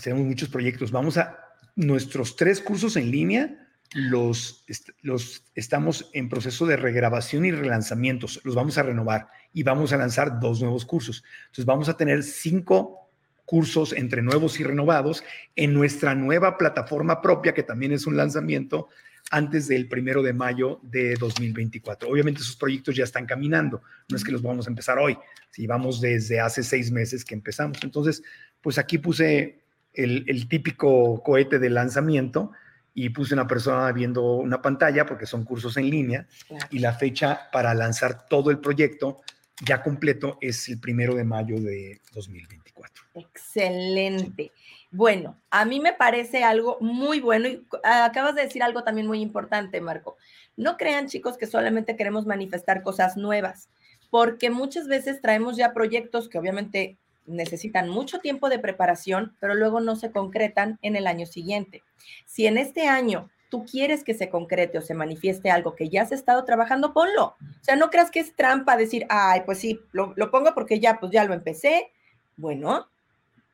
[0.02, 0.92] tenemos muchos proyectos.
[0.92, 1.40] Vamos a
[1.76, 4.66] nuestros tres cursos en línea los,
[5.02, 8.40] los estamos en proceso de regrabación y relanzamientos.
[8.44, 11.24] Los vamos a renovar y vamos a lanzar dos nuevos cursos.
[11.44, 13.10] Entonces vamos a tener cinco
[13.46, 15.24] cursos entre nuevos y renovados
[15.56, 18.88] en nuestra nueva plataforma propia, que también es un lanzamiento
[19.30, 22.10] antes del primero de mayo de 2024.
[22.10, 25.18] Obviamente esos proyectos ya están caminando, no es que los vamos a empezar hoy,
[25.50, 27.78] si vamos desde hace seis meses que empezamos.
[27.84, 28.24] Entonces,
[28.62, 29.60] pues aquí puse
[29.94, 32.54] el, el típico cohete de lanzamiento
[32.94, 36.28] y puse una persona viendo una pantalla porque son cursos en línea
[36.70, 39.22] y la fecha para lanzar todo el proyecto
[39.64, 43.04] ya completo es el primero de mayo de 2024.
[43.14, 44.52] Excelente.
[44.90, 49.22] Bueno, a mí me parece algo muy bueno y acabas de decir algo también muy
[49.22, 50.18] importante, Marco.
[50.58, 53.70] No crean, chicos, que solamente queremos manifestar cosas nuevas,
[54.10, 59.80] porque muchas veces traemos ya proyectos que obviamente necesitan mucho tiempo de preparación, pero luego
[59.80, 61.84] no se concretan en el año siguiente.
[62.26, 66.04] Si en este año tú quieres que se concrete o se manifieste algo que ya
[66.04, 67.26] has estado trabajando, ponlo.
[67.26, 71.00] O sea, no creas que es trampa decir, ay, pues sí, lo, pongo porque ya,
[71.00, 71.92] pues ya lo empecé.
[72.38, 72.88] Bueno,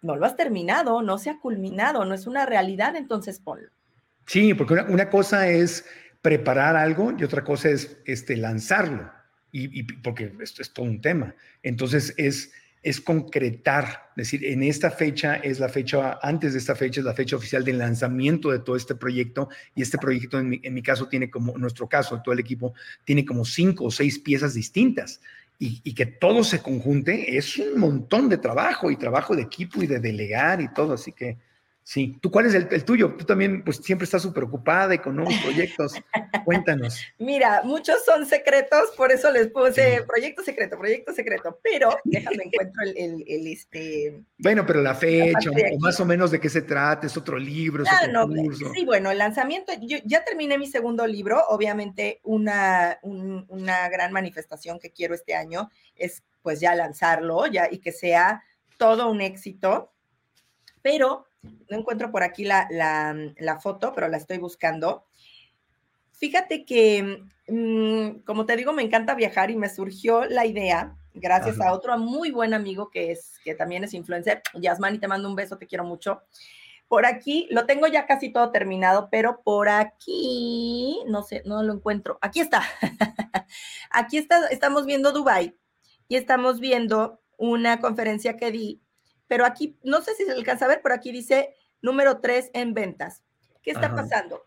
[0.01, 3.70] no lo has terminado, no se ha culminado, no es una realidad, entonces ponlo.
[4.28, 5.86] Sí, porque una, cosa es
[6.22, 9.09] preparar algo y otra cosa es este, lanzarlo,
[9.51, 11.34] y, y porque esto es todo un tema.
[11.63, 12.51] Entonces es
[12.88, 17.06] es concretar, es decir, en esta fecha es la fecha, antes de esta fecha es
[17.06, 21.10] la fecha oficial del lanzamiento de todo este proyecto y este proyecto en mi, caso
[21.10, 22.74] tiene como, en nuestro caso, todo el equipo
[23.04, 25.20] tiene como cinco o seis piezas distintas
[25.60, 29.84] y, y, que todo se conjunte es un montón de trabajo y trabajo de equipo
[29.84, 31.36] y de delegar y todo, así que
[31.88, 33.16] Sí, ¿tú cuál es el, tuyo?
[33.18, 35.94] Tú también, pues siempre estás súper ocupada y con nuevos proyectos.
[36.44, 37.00] Cuéntanos.
[37.18, 42.84] Mira, muchos son secretos, por eso les puse proyecto secreto, proyecto secreto, pero déjame encuentro
[42.84, 44.22] el, el, este.
[44.38, 47.84] Bueno, pero la fecha, o más o menos de qué se trata, es otro libro,
[47.84, 48.74] es ah, otro curso.
[48.74, 54.78] Sí, bueno, el lanzamiento, yo ya terminé mi segundo libro, obviamente una, una gran manifestación
[54.78, 58.44] que quiero este año es pues ya lanzarlo, ya y que sea
[58.78, 59.94] todo un éxito
[60.88, 61.27] pero
[61.70, 65.06] no encuentro por aquí la, la, foto, pero la estoy buscando.
[66.12, 71.60] Fíjate que, mm, como te digo, me encanta viajar y me surgió la idea, gracias
[71.60, 75.36] a otro muy buen amigo que, es, que también es influencer, Yasmani, te mando un
[75.36, 76.22] beso, te quiero mucho.
[76.88, 81.74] Por aquí, lo tengo ya casi todo terminado, pero por aquí, no sé, no lo
[81.74, 82.18] encuentro.
[82.22, 82.64] Aquí está.
[83.91, 85.54] aquí está, estamos viendo Dubai
[86.08, 88.82] y estamos viendo una conferencia que di
[89.28, 92.74] pero aquí, no sé si se alcanza a ver, pero aquí dice número 3 en
[92.74, 93.24] ventas.
[93.62, 94.44] ¿Qué está pasando?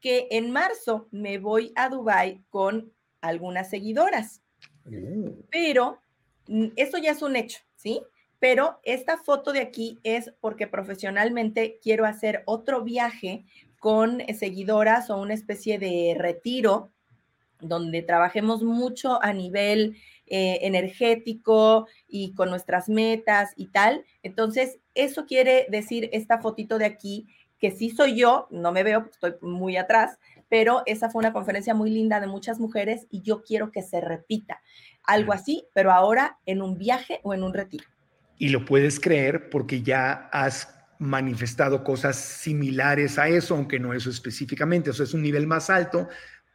[0.00, 4.42] Que en marzo me voy a Dubai con algunas seguidoras,
[4.86, 5.42] uh.
[5.50, 6.00] pero
[6.48, 8.02] mm, esto ya es un hecho, ¿sí?
[8.40, 13.46] Pero esta foto de aquí es porque profesionalmente quiero hacer otro viaje
[13.78, 16.90] con seguidoras o una especie de retiro
[17.60, 24.04] donde trabajemos mucho a nivel eh, energético y con nuestras metas y tal.
[24.22, 27.26] Entonces, eso quiere decir esta fotito de aquí,
[27.58, 30.18] que sí soy yo, no me veo, estoy muy atrás,
[30.48, 34.00] pero esa fue una conferencia muy linda de muchas mujeres y yo quiero que se
[34.00, 34.60] repita
[35.02, 37.84] algo así, pero ahora en un viaje o en un retiro.
[38.38, 44.10] Y lo puedes creer porque ya has manifestado cosas similares a eso, aunque no eso
[44.10, 46.08] específicamente, eso es un nivel más alto,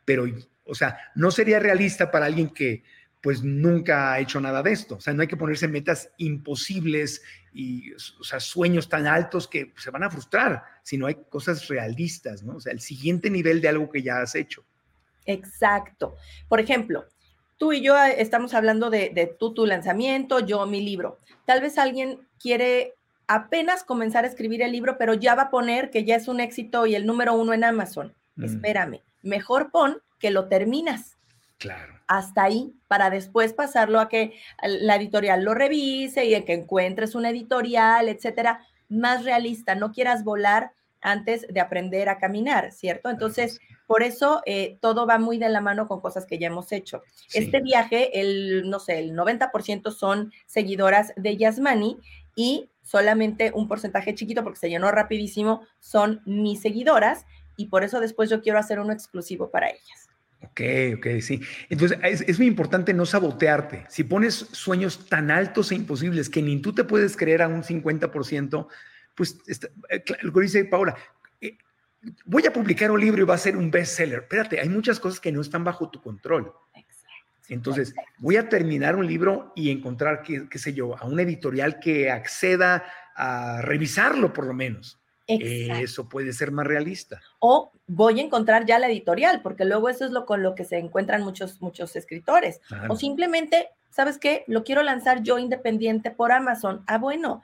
[0.06, 0.26] pero,
[0.66, 2.84] o sea, no sería realista para alguien que,
[3.22, 4.96] pues nunca ha hecho nada de esto.
[4.96, 7.22] O sea, no hay que ponerse metas imposibles
[7.54, 12.44] y, o sea, sueños tan altos que se van a frustrar, sino hay cosas realistas,
[12.44, 12.56] ¿no?
[12.56, 14.64] O sea, el siguiente nivel de algo que ya has hecho.
[15.26, 16.16] Exacto.
[16.48, 17.06] Por ejemplo,
[17.58, 21.20] tú y yo eh, estamos hablando de, de tu, tu lanzamiento, yo mi libro.
[21.46, 22.94] Tal vez alguien quiere
[23.28, 26.40] apenas comenzar a escribir el libro, pero ya va a poner que ya es un
[26.40, 28.16] éxito y el número uno en Amazon.
[28.36, 28.44] Mm.
[28.46, 31.19] Espérame, mejor pon que lo terminas.
[31.60, 34.34] Claro hasta ahí para después pasarlo a que
[34.64, 39.76] la editorial lo revise y a que encuentres una editorial, etcétera, más realista.
[39.76, 43.12] No quieras volar antes de aprender a caminar, ¿cierto?
[43.12, 46.72] Entonces, por eso eh, todo va muy de la mano con cosas que ya hemos
[46.72, 47.04] hecho.
[47.32, 52.00] Este viaje, el, no sé, el 90% son seguidoras de Yasmani
[52.36, 58.00] y solamente un porcentaje chiquito, porque se llenó rapidísimo, son mis seguidoras y por eso
[58.00, 60.09] después yo quiero hacer uno exclusivo para ellas.
[60.42, 60.62] Ok,
[60.98, 61.42] ok, sí.
[61.70, 63.86] Entonces es, muy importante no sabotearte.
[63.90, 67.62] Si pones sueños tan altos e imposibles que ni tú te puedes creer a un
[67.62, 68.68] 50%,
[69.16, 69.38] pues
[69.90, 70.96] eh, lo que dice Paola,
[71.42, 71.58] eh,
[72.26, 74.20] voy a publicar un libro y va a ser un bestseller.
[74.20, 76.54] Espérate, hay muchas cosas que no están bajo tu control.
[77.50, 81.80] Entonces, voy a terminar un libro y encontrar, qué, qué sé yo, a una editorial
[81.80, 82.86] que acceda
[83.16, 84.99] a revisarlo por lo menos.
[85.30, 87.22] Eso puede ser más realista.
[87.40, 90.66] O voy a encontrar ya la editorial, porque luego eso es lo con lo que
[90.66, 92.62] se encuentran muchos, muchos escritores.
[92.90, 94.44] O simplemente, ¿sabes qué?
[94.48, 96.84] Lo quiero lanzar yo independiente por Amazon.
[96.88, 97.44] Ah, bueno,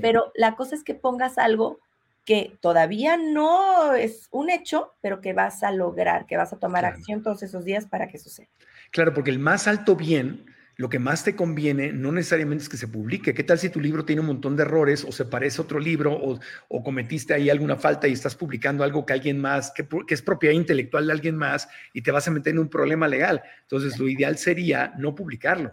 [0.00, 1.80] pero la cosa es que pongas algo
[2.24, 6.84] que todavía no es un hecho, pero que vas a lograr, que vas a tomar
[6.84, 8.48] acción todos esos días para que suceda.
[8.90, 10.44] Claro, porque el más alto bien
[10.78, 13.32] lo que más te conviene no necesariamente es que se publique.
[13.32, 15.80] ¿Qué tal si tu libro tiene un montón de errores o se parece a otro
[15.80, 20.20] libro o, cometiste ahí alguna falta y estás publicando algo que alguien más, que, es
[20.20, 23.42] propiedad intelectual de alguien más y te vas a meter en un problema legal?
[23.62, 25.72] Entonces, lo ideal sería no publicarlo.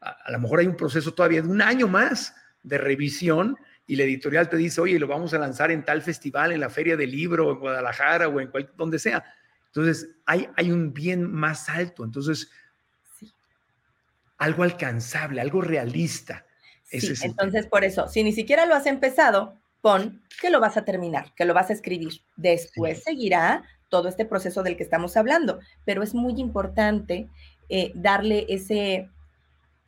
[0.00, 3.56] A, lo mejor hay un proceso todavía de un año más de revisión
[3.88, 6.70] y la editorial te dice, oye, lo vamos a lanzar en tal festival, en la
[6.70, 9.24] feria del libro, en Guadalajara o en cual, donde sea.
[9.66, 12.04] Entonces, hay, hay un bien más alto.
[12.04, 12.48] Entonces,
[14.38, 16.44] algo alcanzable, algo realista.
[16.84, 20.84] Sí, entonces, por eso, si ni siquiera lo has empezado, pon que lo vas a
[20.84, 22.22] terminar, que lo vas a escribir.
[22.36, 27.28] Después seguirá todo este proceso del que estamos hablando, pero es muy importante
[27.68, 29.10] eh, darle ese,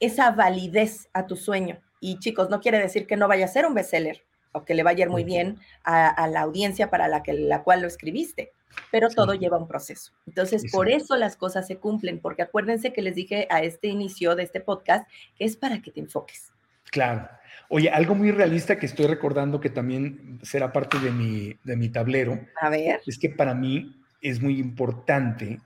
[0.01, 1.81] esa validez a tu sueño.
[2.01, 4.28] Y chicos, no quiere decir que no vaya a ser un bestseller
[4.59, 7.63] o que le vaya a ir muy bien a, la audiencia para la, que, la
[7.63, 8.53] cual lo escribiste
[8.93, 10.13] pero todo lleva un proceso.
[10.27, 14.37] Entonces, por eso las cosas se cumplen, porque acuérdense que les dije a este inicio
[14.37, 16.53] de este podcast que es para que te enfoques.
[16.91, 17.29] Claro.
[17.69, 21.89] Oye, algo muy realista que estoy recordando que también será parte de mi, de mi
[21.89, 22.41] tablero.
[22.61, 23.01] A ver.
[23.07, 25.61] Es que para mí es muy importante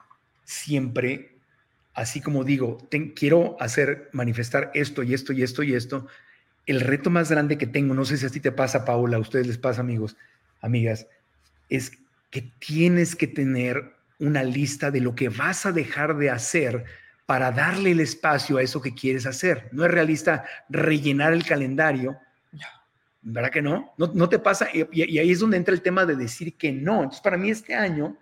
[0.45, 1.37] siempre,
[1.95, 2.79] así como digo,
[3.15, 6.07] quiero hacer, manifestar esto y esto y esto y esto.
[6.67, 9.21] El reto más grande que tengo, no sé si a ti te pasa, Paola, a
[9.21, 10.17] ustedes les pasa, amigos,
[10.61, 11.07] amigas,
[11.69, 11.93] es
[12.31, 16.85] que tienes que tener una lista de lo que vas a dejar de hacer
[17.27, 19.69] para darle el espacio a eso que quieres hacer.
[19.73, 22.19] No es realista rellenar el calendario.
[23.23, 23.95] ¿Verdad que no?
[23.97, 24.69] ¿No, te pasa?
[24.73, 27.05] Y, ahí es donde entra el tema de decir que no.
[27.05, 28.19] Entonces, para mí este año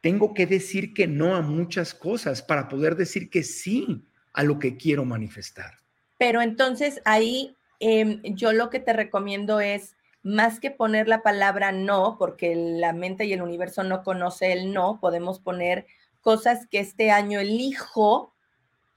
[0.00, 4.58] tengo que decir que no a muchas cosas para poder decir que sí a lo
[4.58, 5.79] que quiero manifestar.
[6.20, 11.72] Pero entonces ahí em, yo lo que te recomiendo es más que poner la palabra
[11.72, 15.86] no, porque la mente y el universo no conoce el no, podemos poner
[16.20, 18.34] cosas que este año elijo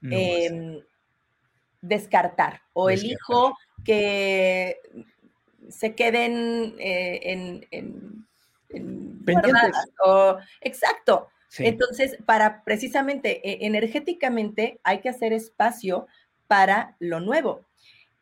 [0.02, 0.82] em,
[1.80, 2.60] descartar.
[2.74, 3.56] O elijo
[3.86, 4.82] que
[5.70, 8.26] se queden eh, en, en,
[10.60, 11.30] exacto.
[11.56, 16.06] Entonces, para precisamente e, energéticamente hay que hacer espacio
[16.46, 17.66] para lo nuevo.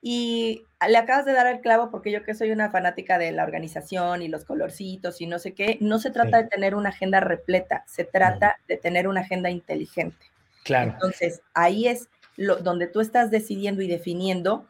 [0.04, 3.44] Y le acabas de dar el clavo porque yo que soy una fanática de la
[3.44, 7.20] organización y los colorcitos y no sé qué, no se trata de tener una agenda
[7.20, 10.26] repleta, se trata de tener una agenda inteligente.
[10.64, 10.92] Claro.
[10.92, 14.66] Entonces, ahí es lo, donde tú estás decidiendo y definiendo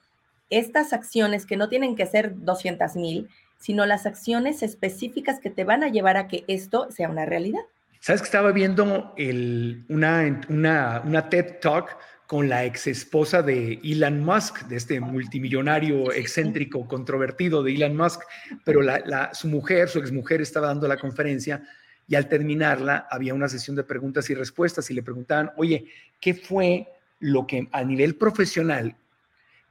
[0.50, 5.64] estas acciones que no tienen que ser 200 mil, sino las acciones específicas que te
[5.64, 7.62] van a llevar a que esto sea una realidad.
[8.00, 11.96] ¿Sabes que estaba viendo el, una, una, una TED Talk
[12.32, 18.22] con la ex esposa de Elon Musk, de este multimillonario excéntrico, controvertido de Elon Musk,
[18.64, 21.62] pero la, su mujer, su exmujer, estaba dando la conferencia
[22.08, 25.84] y al terminarla había una sesión de preguntas y respuestas y le preguntaban, oye,
[26.22, 26.88] ¿qué fue
[27.20, 28.96] lo que a nivel profesional,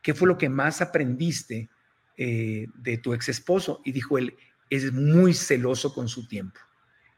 [0.03, 1.68] qué fue lo que más aprendiste
[2.16, 3.82] eh, de tu ex esposo?
[3.86, 4.36] Y dijo él,
[4.70, 6.59] es muy celoso con su tiempo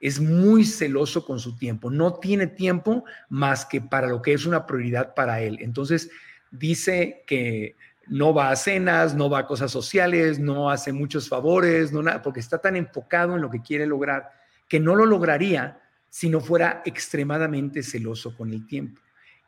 [0.03, 4.45] es muy celoso con su tiempo, no tiene tiempo más que para lo que es
[4.45, 5.59] una prioridad para él.
[5.61, 6.09] Entonces,
[6.51, 7.77] dice que
[8.07, 12.21] no va a cenas, no va a cosas sociales, no hace muchos favores, no nada,
[12.21, 14.29] porque está tan enfocado en lo que quiere lograr
[14.67, 15.79] que no lo lograría
[16.09, 19.01] si no fuera extremadamente celoso con el tiempo.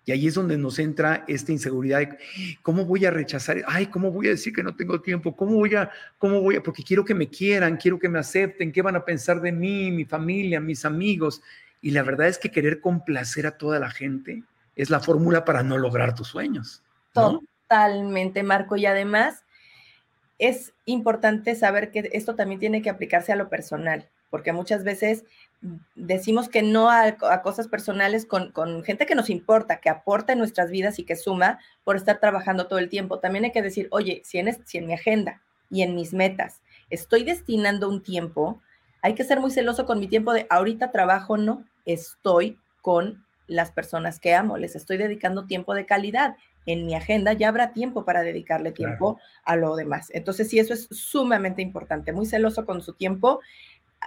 [0.05, 2.17] Y ahí es donde nos entra esta inseguridad de
[2.61, 5.73] cómo voy a rechazar, ay, cómo voy a decir que no tengo tiempo, cómo voy
[5.73, 5.89] a,
[6.19, 9.03] cómo voy a, porque quiero que me quieran, quiero que me acepten, qué van a
[9.03, 11.41] pensar de mí, mi familia, mis amigos.
[11.81, 14.43] Y la verdad es que querer complacer a toda la gente
[14.75, 16.83] es la fórmula para no lograr tus sueños.
[17.13, 18.75] Totalmente, Marco.
[18.75, 19.43] Y además
[20.37, 25.23] es importante saber que esto también tiene que aplicarse a lo personal, porque muchas veces
[25.95, 30.69] decimos que no a, cosas personales con, gente que nos importa, que aporta en nuestras
[30.69, 33.19] vidas y que suma por estar trabajando todo el tiempo.
[33.19, 36.61] También hay que decir, oye, si en, si en mi agenda y en mis metas
[36.89, 38.61] estoy destinando un tiempo,
[39.01, 43.71] hay que ser muy celoso con mi tiempo de ahorita trabajo, no, estoy con las
[43.71, 46.35] personas que amo, les estoy dedicando tiempo de calidad.
[46.65, 50.09] En mi agenda ya habrá tiempo para dedicarle tiempo a lo demás.
[50.13, 53.39] Entonces, sí, eso es sumamente importante, muy celoso con su tiempo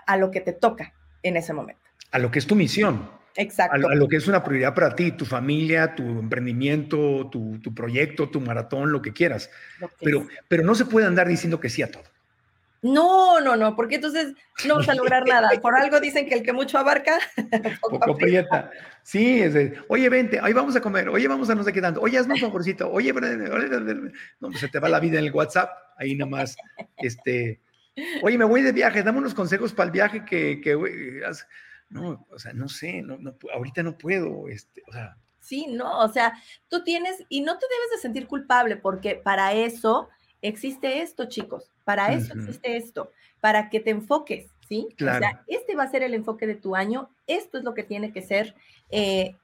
[0.06, 0.92] a lo que te toca,
[1.23, 1.81] en ese momento.
[2.11, 3.11] A lo que es tu misión.
[3.37, 3.89] Exacto.
[3.89, 8.41] A lo, que es una prioridad para ti, tu familia, tu emprendimiento, tu, proyecto, tu
[8.41, 9.51] maratón, lo que quieras.
[10.01, 12.03] pero, pero no se puede andar diciendo que sí a todo.
[12.81, 14.35] No, no, no, porque entonces
[14.66, 15.51] no vas a lograr nada.
[15.62, 17.19] Por algo dicen que el que mucho abarca,
[17.81, 18.71] poco, aprieta.
[19.03, 22.01] Sí, es oye, vente, ahí vamos a comer, oye, vamos a no sé qué tanto,
[22.01, 25.71] oye, hazme un favorcito, oye, no, pues se te va la vida en el WhatsApp,
[25.97, 26.57] ahí nada más,
[26.99, 27.61] este,
[28.22, 30.74] Oye, me voy de viaje, dame unos consejos para el viaje que, que
[31.90, 35.16] no, o sea, no sé, no, no, ahorita no puedo, este, o sea.
[35.40, 36.34] Sí, no, o sea,
[36.68, 40.09] tú tienes, y no te debes de sentir culpable, porque para eso
[40.42, 44.88] existe esto, chicos, para eso existe esto, para que te enfoques, ¿sí?
[44.96, 45.18] Claro.
[45.18, 47.82] O sea, este va a ser el enfoque de tu año, esto es lo que
[47.82, 48.55] tiene que ser,
[48.90, 49.36] eh,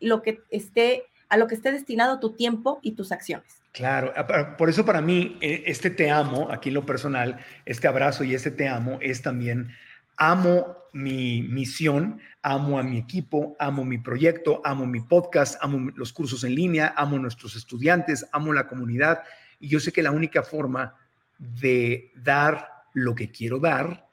[0.00, 3.62] lo que esté, a lo que esté destinado tu tiempo y tus acciones.
[3.76, 4.14] Claro,
[4.56, 8.50] por eso para mí e, este te amo, aquí lo personal, este abrazo y este
[8.50, 9.70] te amo es también
[10.16, 16.14] amo mi misión, amo a mi equipo, amo mi proyecto, amo mi podcast, amo los
[16.14, 19.24] cursos en línea, amo nuestros estudiantes, amo la comunidad
[19.60, 20.94] y yo sé que la única forma
[21.38, 24.08] de dar lo que quiero dar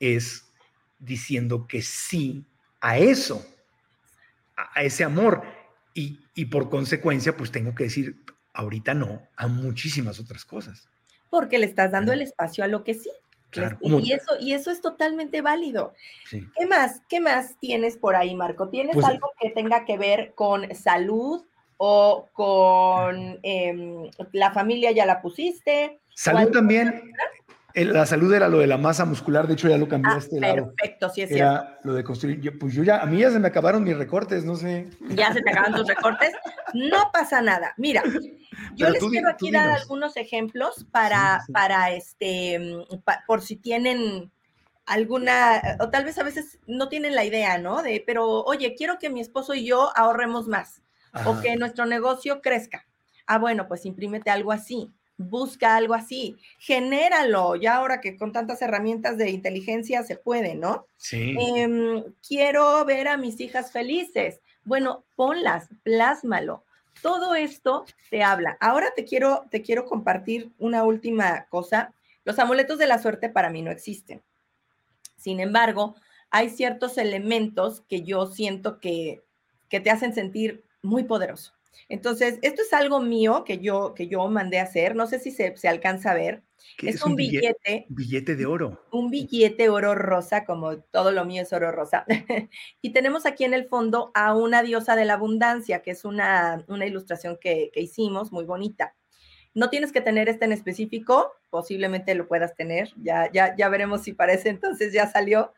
[0.00, 0.52] es
[0.98, 2.44] diciendo que sí
[2.82, 3.42] a eso,
[4.54, 5.42] a ese amor.
[5.94, 8.21] Y, y, por consecuencia, pues tengo que decir,
[8.52, 10.88] ahorita no, a muchísimas otras cosas.
[11.30, 13.10] Porque le estás dando el espacio a lo que sí.
[13.50, 15.92] Claro, y, eso, y eso es totalmente válido.
[16.30, 17.02] ¿Qué más?
[17.06, 18.70] ¿Qué más tienes por ahí, Marco?
[18.70, 21.44] ¿Tienes pues, algo que tenga que ver con salud
[21.76, 26.00] o con em, la familia ya la pusiste?
[26.14, 27.12] Salud también.
[27.74, 30.18] La salud era lo de la masa muscular, de hecho ya lo cambié a ah,
[30.18, 30.74] este lado.
[30.74, 32.58] Perfecto, sí es era lo de construir.
[32.58, 34.88] pues yo ya, a mí ya se me acabaron mis recortes, no sé.
[35.10, 36.32] Ya se te acaban tus recortes.
[36.74, 37.74] No pasa nada.
[37.76, 38.02] Mira,
[38.74, 42.84] yo les quiero aquí dar algunos ejemplos para, para este,
[43.26, 44.30] por si tienen
[44.84, 47.82] alguna, o tal vez a veces no tienen la idea, ¿no?
[47.82, 50.82] De, pero oye, quiero que mi esposo y yo ahorremos más
[51.26, 52.86] o que nuestro negocio crezca.
[53.26, 54.92] Ah, bueno, pues imprímete algo así
[55.28, 60.86] busca algo así, genéralo, ya ahora que con tantas herramientas de inteligencia se puede, ¿no?
[60.96, 61.36] Sí.
[61.38, 64.40] Em, quiero ver a mis hijas felices.
[64.64, 66.64] Bueno, ponlas, plásmalo.
[67.00, 68.56] Todo esto te habla.
[68.60, 71.92] Ahora te quiero, te quiero compartir una última cosa
[72.24, 74.22] Los amuletos de la suerte para mí no existen.
[75.16, 75.96] Sin embargo,
[76.30, 79.22] hay ciertos elementos que yo siento que,
[79.68, 81.52] que te hacen sentir muy poderoso.
[81.88, 84.94] Entonces, esto es algo mío que yo, que yo mandé a hacer.
[84.94, 86.42] No sé si se, se alcanza a ver.
[86.78, 88.84] Es, es, un billete, billete, de oro.
[88.92, 92.04] Un billete oro rosa, como todo lo mío es oro rosa.
[92.82, 96.64] y tenemos aquí en el fondo a una diosa de la abundancia, que es una,
[96.68, 98.94] una ilustración que, que hicimos, muy bonita.
[99.54, 104.02] No tienes que tener este en específico, posiblemente lo puedas tener, ya, ya, ya veremos
[104.02, 105.52] si parece, entonces ya salió.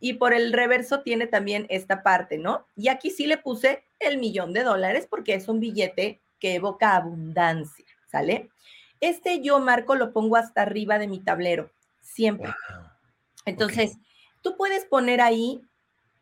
[0.00, 2.66] Y por el reverso tiene también esta parte, ¿no?
[2.76, 6.96] Y aquí sí le puse el millón de dólares porque es un billete que evoca
[6.96, 8.50] abundancia, ¿sale?
[9.00, 11.70] Este yo, Marco, lo pongo hasta arriba de mi tablero,
[12.00, 12.48] siempre.
[12.48, 12.88] Wow.
[13.44, 14.02] Entonces, okay.
[14.42, 15.60] tú puedes poner ahí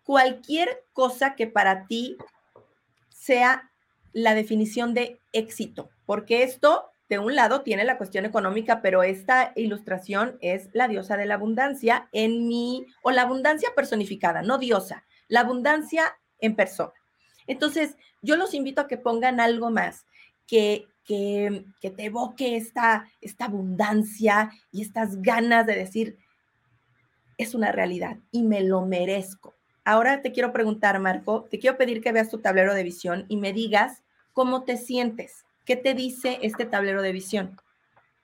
[0.02, 2.16] cualquier cosa que para ti
[3.10, 3.70] sea
[4.12, 9.52] la definición de éxito, porque esto de un lado tiene la cuestión económica, pero esta
[9.54, 15.04] ilustración es la diosa de la abundancia en mi, o la abundancia personificada, no diosa,
[15.28, 16.04] la abundancia
[16.38, 16.92] en persona.
[17.46, 20.06] Entonces, yo los invito a que pongan algo más
[20.46, 26.18] que, que, que te evoque esta, esta abundancia y estas ganas de decir,
[27.38, 29.54] es una realidad y me lo merezco.
[29.84, 33.36] Ahora te quiero preguntar, Marco, te quiero pedir que veas tu tablero de visión y
[33.36, 34.02] me digas
[34.32, 37.56] cómo te sientes ¿Qué te dice este tablero de visión?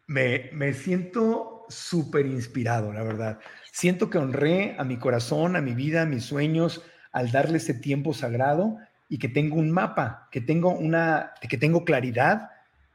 [0.06, 3.38] Me, me siento súper inspirado, la verdad.
[3.70, 6.82] Siento que honré a mi corazón, a mi vida, a mis sueños,
[7.12, 8.78] al darle ese tiempo sagrado
[9.08, 12.50] y que tengo un mapa, que tengo una, que tengo claridad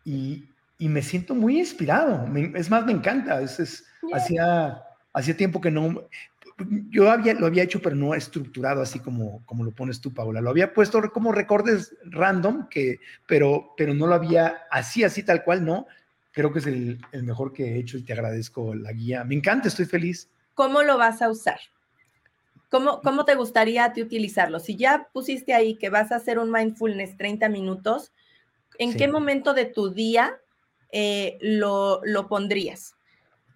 [0.06, 0.46] y,
[0.78, 2.28] y me siento muy inspirado.
[2.28, 3.42] Me, es más, me encanta.
[3.42, 4.84] Es, es, hacía,
[5.14, 6.08] hacía tiempo que no,
[6.90, 10.42] yo había, lo había hecho, pero no estructurado así como, como lo pones tú, Paula.
[10.42, 15.44] Lo había puesto como recordes random, que, pero, pero no lo había así, así tal
[15.44, 15.88] cual, no.
[16.32, 19.24] Creo que es el, el mejor que he hecho y te agradezco la guía.
[19.24, 20.30] Me encanta, estoy feliz.
[20.56, 21.60] ¿Cómo lo vas a usar?
[22.74, 24.60] ¿Cómo, ¿Cómo te gustaría a ti utilizarlo?
[24.60, 28.12] Si ya pusiste ahí que vas a hacer un mindfulness 30 minutos,
[28.80, 28.98] ¿en sí.
[28.98, 30.40] qué momento de tu día
[30.92, 32.96] eh, lo, lo pondrías?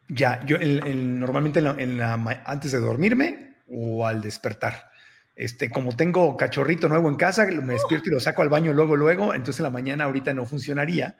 [0.07, 4.91] Ya, yo el, el, normalmente en la, en la, antes de dormirme o al despertar.
[5.35, 8.95] Este, como tengo cachorrito nuevo en casa, me despierto y lo saco al baño luego,
[8.95, 11.18] luego, entonces en la mañana ahorita no funcionaría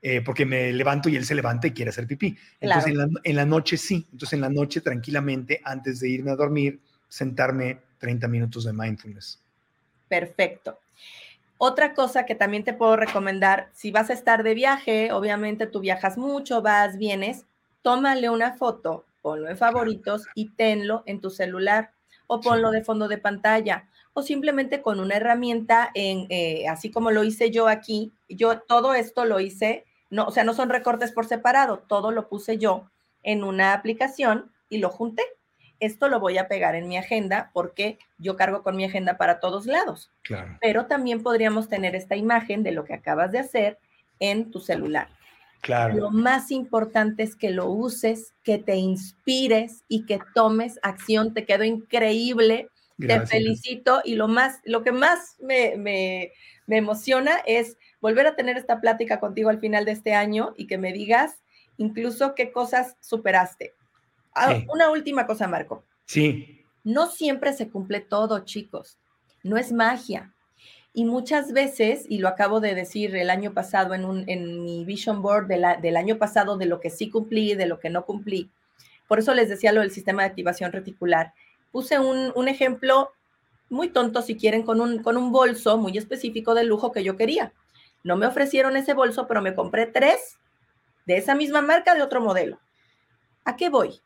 [0.00, 2.38] eh, porque me levanto y él se levanta y quiere hacer pipí.
[2.58, 3.06] Entonces claro.
[3.06, 6.36] en, la, en, la, noche sí, entonces en la noche tranquilamente, antes de irme a
[6.36, 9.42] dormir, sentarme 30 minutos de mindfulness.
[10.08, 10.78] Perfecto.
[11.58, 15.80] Otra cosa que también te puedo recomendar, si vas a estar de viaje, obviamente tú
[15.80, 17.46] viajas mucho, vas, vienes,
[17.82, 21.90] tómale una foto, ponlo en favoritos y tenlo en tu celular
[22.28, 27.10] o ponlo de fondo de pantalla o simplemente con una herramienta en eh, así como
[27.10, 31.12] lo hice yo aquí, yo todo esto lo hice, no, o sea, no son recortes
[31.12, 32.90] por separado, todo lo puse yo
[33.22, 35.22] en una aplicación y lo junté.
[35.80, 39.40] Esto lo voy a pegar en mi agenda porque yo cargo con mi agenda para
[39.40, 40.10] todos lados.
[40.22, 40.58] Claro.
[40.60, 43.78] Pero también podríamos tener esta imagen de lo que acabas de hacer
[44.18, 45.08] en tu celular.
[45.60, 45.94] Claro.
[45.94, 51.34] Lo más importante es que lo uses, que te inspires y que tomes acción.
[51.34, 52.68] Te quedó increíble.
[52.96, 53.30] Gracias.
[53.30, 56.32] Te felicito y lo más, lo que más me, me,
[56.66, 60.66] me, emociona es volver a tener esta plática contigo al final de este año y
[60.66, 61.40] que me digas
[61.76, 63.74] incluso qué cosas superaste.
[64.34, 64.66] Ah, sí.
[64.68, 65.84] Una última cosa, Marco.
[66.04, 66.64] Sí.
[66.84, 68.98] No siempre se cumple todo, chicos.
[69.42, 70.32] No es magia.
[70.92, 74.84] Y muchas veces, y lo acabo de decir el año pasado en, un, en mi
[74.84, 77.90] vision board de la, del año pasado, de lo que sí cumplí, de lo que
[77.90, 78.50] no cumplí,
[79.06, 81.32] por eso les decía lo del sistema de activación reticular,
[81.72, 83.12] puse un, un ejemplo
[83.70, 87.16] muy tonto, si quieren, con un, con un bolso muy específico de lujo que yo
[87.16, 87.52] quería.
[88.04, 90.38] No me ofrecieron ese bolso, pero me compré tres
[91.06, 92.60] de esa misma marca de otro modelo.
[93.44, 94.00] ¿A qué voy?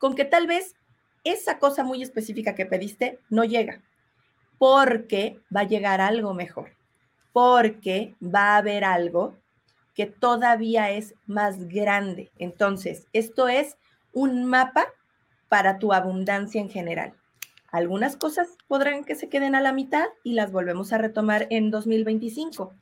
[0.00, 0.74] Con que tal vez
[1.22, 3.82] esa cosa muy específica que pediste no llega
[4.58, 6.76] porque va a llegar algo mejor,
[7.32, 9.38] porque va a haber algo
[9.94, 12.30] que todavía es más grande.
[12.38, 13.76] Entonces, esto es
[14.12, 14.86] un mapa
[15.48, 17.14] para tu abundancia en general.
[17.72, 21.70] Algunas cosas podrán que se queden a la mitad y las volvemos a retomar en
[21.70, 22.74] 2025.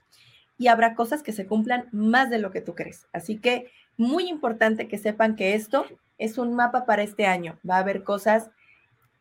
[0.58, 3.06] Y habrá cosas que se cumplan más de lo que tú crees.
[3.12, 5.86] Así que muy importante que sepan que esto
[6.18, 7.58] es un mapa para este año.
[7.68, 8.50] Va a haber cosas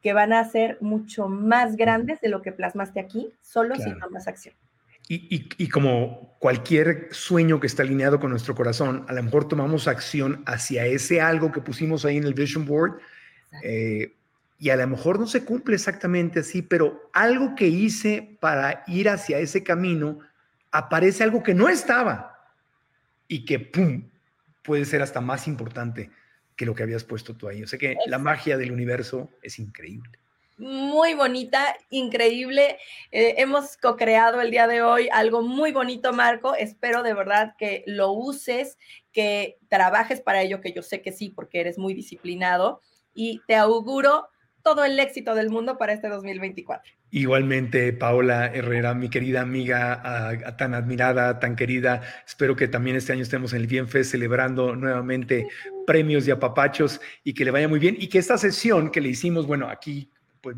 [0.02, 3.94] que van a ser mucho más grandes de lo que plasmaste aquí, solo claro.
[3.94, 4.56] si tomas acción.
[5.10, 9.48] Y, y, y, como cualquier sueño que está alineado con nuestro corazón, a lo mejor
[9.48, 13.00] tomamos acción hacia ese algo que pusimos ahí en el vision board
[13.64, 14.14] eh,
[14.60, 19.08] y a lo mejor no se cumple exactamente así, pero algo que hice para ir
[19.08, 20.20] hacia ese camino,
[20.72, 22.52] aparece algo que no estaba
[23.30, 24.10] y que, ¡pum!,
[24.62, 26.12] puede ser hasta más importante
[26.58, 27.64] que lo que habías puesto tú ahí.
[27.64, 30.20] O sea que la magia del universo es increíble
[30.58, 32.78] muy bonita, increíble.
[33.12, 36.56] Eh, hemos co-creado el día de hoy algo muy bonito, Marco.
[36.56, 38.78] Espero de verdad que lo uses,
[39.14, 42.82] que trabajes para ello, que yo sé que sí, porque eres muy disciplinado.
[43.14, 44.28] Y te auguro
[44.64, 46.92] todo el éxito del mundo para este 2024.
[47.12, 52.02] Igualmente, Paola Herrera, mi querida amiga, tan admirada, tan querida.
[52.26, 55.48] Espero que también este año estemos en el Bienfest celebrando nuevamente
[55.88, 57.96] premios y apapachos y que le vaya muy bien.
[57.98, 60.12] Y que esta sesión que le hicimos, bueno, aquí
[60.42, 60.56] pues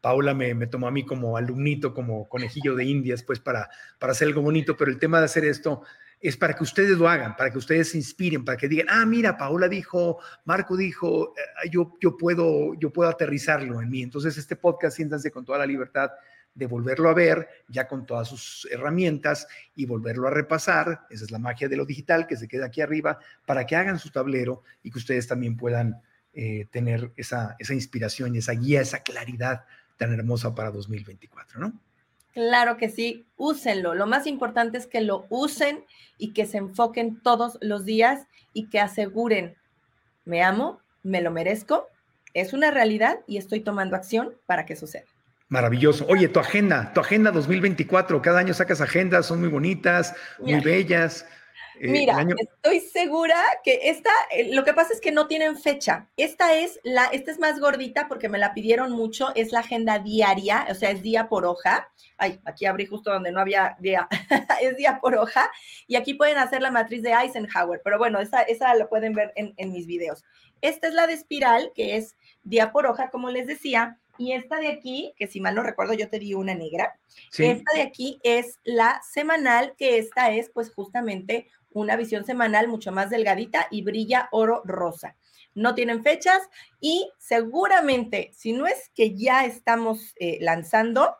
[0.00, 4.28] Paula me, tomó a mí como alumnito, como conejillo de indias, pues para, para hacer
[4.28, 5.82] algo bonito, pero el tema de hacer esto
[6.20, 9.06] es para que ustedes lo hagan, para que ustedes se inspiren, para que digan, ah,
[9.06, 14.02] mira, Paula dijo, Marco dijo, eh, yo, yo, puedo, yo puedo aterrizarlo en mí.
[14.02, 16.10] Entonces, este podcast, siéntanse con toda la libertad
[16.54, 21.06] de volverlo a ver, ya con todas sus herramientas y volverlo a repasar.
[21.10, 23.98] Esa es la magia de lo digital, que se queda aquí arriba, para que hagan
[23.98, 26.00] su tablero y que ustedes también puedan
[26.32, 29.64] eh, tener esa, esa inspiración y esa guía, esa claridad
[29.96, 31.72] tan hermosa para 2024, ¿no?
[32.32, 33.94] Claro que sí, úsenlo.
[33.94, 35.84] Lo más importante es que lo usen
[36.18, 39.54] y que se enfoquen todos los días y que aseguren,
[40.24, 41.86] me amo, me lo merezco,
[42.32, 45.06] es una realidad y estoy tomando acción para que suceda.
[45.48, 46.06] Maravilloso.
[46.08, 51.26] Oye, tu agenda, tu agenda 2024, cada año sacas agendas, son muy bonitas, muy bellas.
[51.80, 56.08] Eh, Mira, estoy segura que esta, eh, lo que pasa es que no tienen fecha.
[56.16, 59.98] Esta es la, esta es más gordita porque me la pidieron mucho, es la agenda
[59.98, 61.90] diaria, o sea, es día por hoja.
[62.16, 64.08] Ay, aquí abrí justo donde no había día,
[64.62, 65.50] es día por hoja.
[65.86, 69.32] Y aquí pueden hacer la matriz de Eisenhower, pero bueno, esa, esa lo pueden ver
[69.34, 70.24] en, en mis videos.
[70.60, 73.98] Esta es la de espiral, que es día por hoja, como les decía.
[74.18, 76.98] Y esta de aquí, que si mal no recuerdo, yo te di una negra.
[77.36, 82.92] Esta de aquí es la semanal, que esta es pues justamente una visión semanal mucho
[82.92, 85.16] más delgadita y brilla oro rosa.
[85.54, 86.42] No tienen fechas
[86.80, 91.16] y seguramente, si no es que ya estamos eh, lanzando,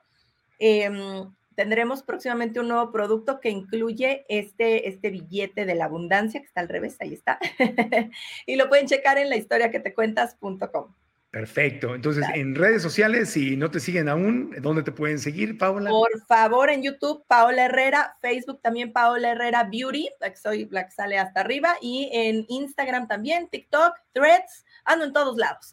[0.58, 6.46] em, tendremos próximamente un nuevo producto que incluye este, este billete de la abundancia, que
[6.46, 7.38] está al revés, ahí está.
[8.46, 10.94] y lo pueden checar en la historia que te cuentas.com.
[11.34, 11.96] Perfecto.
[11.96, 15.90] Entonces, en redes sociales, si no te siguen aún, ¿dónde te pueden seguir, Paola?
[15.90, 20.84] Por favor, en YouTube, Paola Herrera, Facebook también, Paola Herrera Beauty, la que soy la
[20.84, 25.72] que sale hasta arriba, y en Instagram también, TikTok, Threads, ando en todos lados.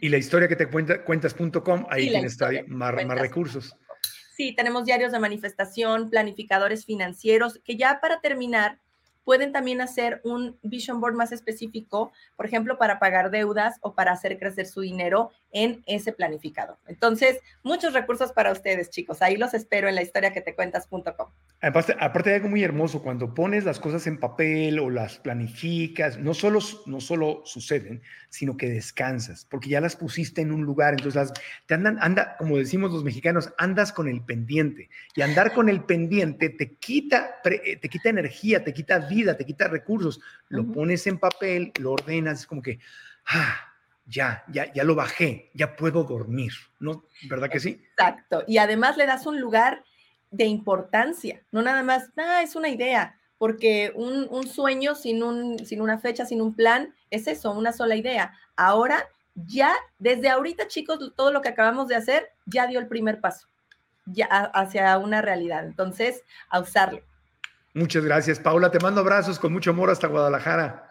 [0.00, 3.76] Y la historia que te cuenta, cuentas.com, ahí tienes más, más recursos.
[4.34, 8.80] Sí, tenemos diarios de manifestación, planificadores financieros, que ya para terminar,
[9.28, 14.12] pueden también hacer un vision board más específico, por ejemplo, para pagar deudas o para
[14.12, 16.78] hacer crecer su dinero en ese planificador.
[16.86, 19.20] Entonces, muchos recursos para ustedes, chicos.
[19.20, 21.28] Ahí los espero en la historia que te cuentas.com.
[21.60, 26.16] Aparte, aparte de algo muy hermoso, cuando pones las cosas en papel o las planificas,
[26.18, 28.00] no solo, no solo suceden,
[28.30, 31.32] sino que descansas, porque ya las pusiste en un lugar, entonces
[31.66, 35.82] te andan, anda, como decimos los mexicanos, andas con el pendiente, y andar con el
[35.82, 41.06] pendiente te quita, eh, te quita energía, te quita vida, te quita recursos, lo pones
[41.06, 42.78] en papel, lo ordenas, es como que,
[43.26, 43.56] ah,
[44.06, 47.04] ya, ya, ya lo bajé, ya puedo dormir, ¿no?
[47.28, 47.82] ¿Verdad que sí?
[47.92, 49.84] Exacto, y además le das un lugar
[50.30, 55.80] de importancia, no nada más, ah, es una idea, porque un, sueño sin, un, sin
[55.80, 58.32] una fecha, sin un plan, es eso, una sola idea.
[58.56, 63.20] Ahora, ya, desde ahorita, chicos, todo lo que acabamos de hacer ya dio el primer
[63.20, 63.46] paso,
[64.06, 65.64] ya hacia una realidad.
[65.64, 67.00] Entonces, a usarlo.
[67.78, 68.70] Muchas gracias, Paula.
[68.70, 70.88] Te mando abrazos con mucho amor hasta Guadalajara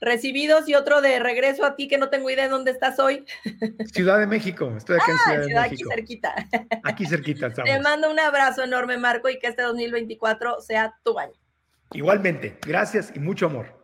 [0.00, 3.24] recibidos y otro de regreso a ti que no tengo idea de dónde estás hoy.
[3.92, 5.90] Ciudad de México, estoy aquí en ah, Ciudad, de México.
[5.92, 6.34] Aquí cerquita.
[6.84, 7.70] Aquí cerquita estamos.
[7.70, 11.34] Te mando un abrazo enorme, Marco, y que este 2024 sea tu año.
[11.92, 13.76] Igualmente, gracias y mucho amor.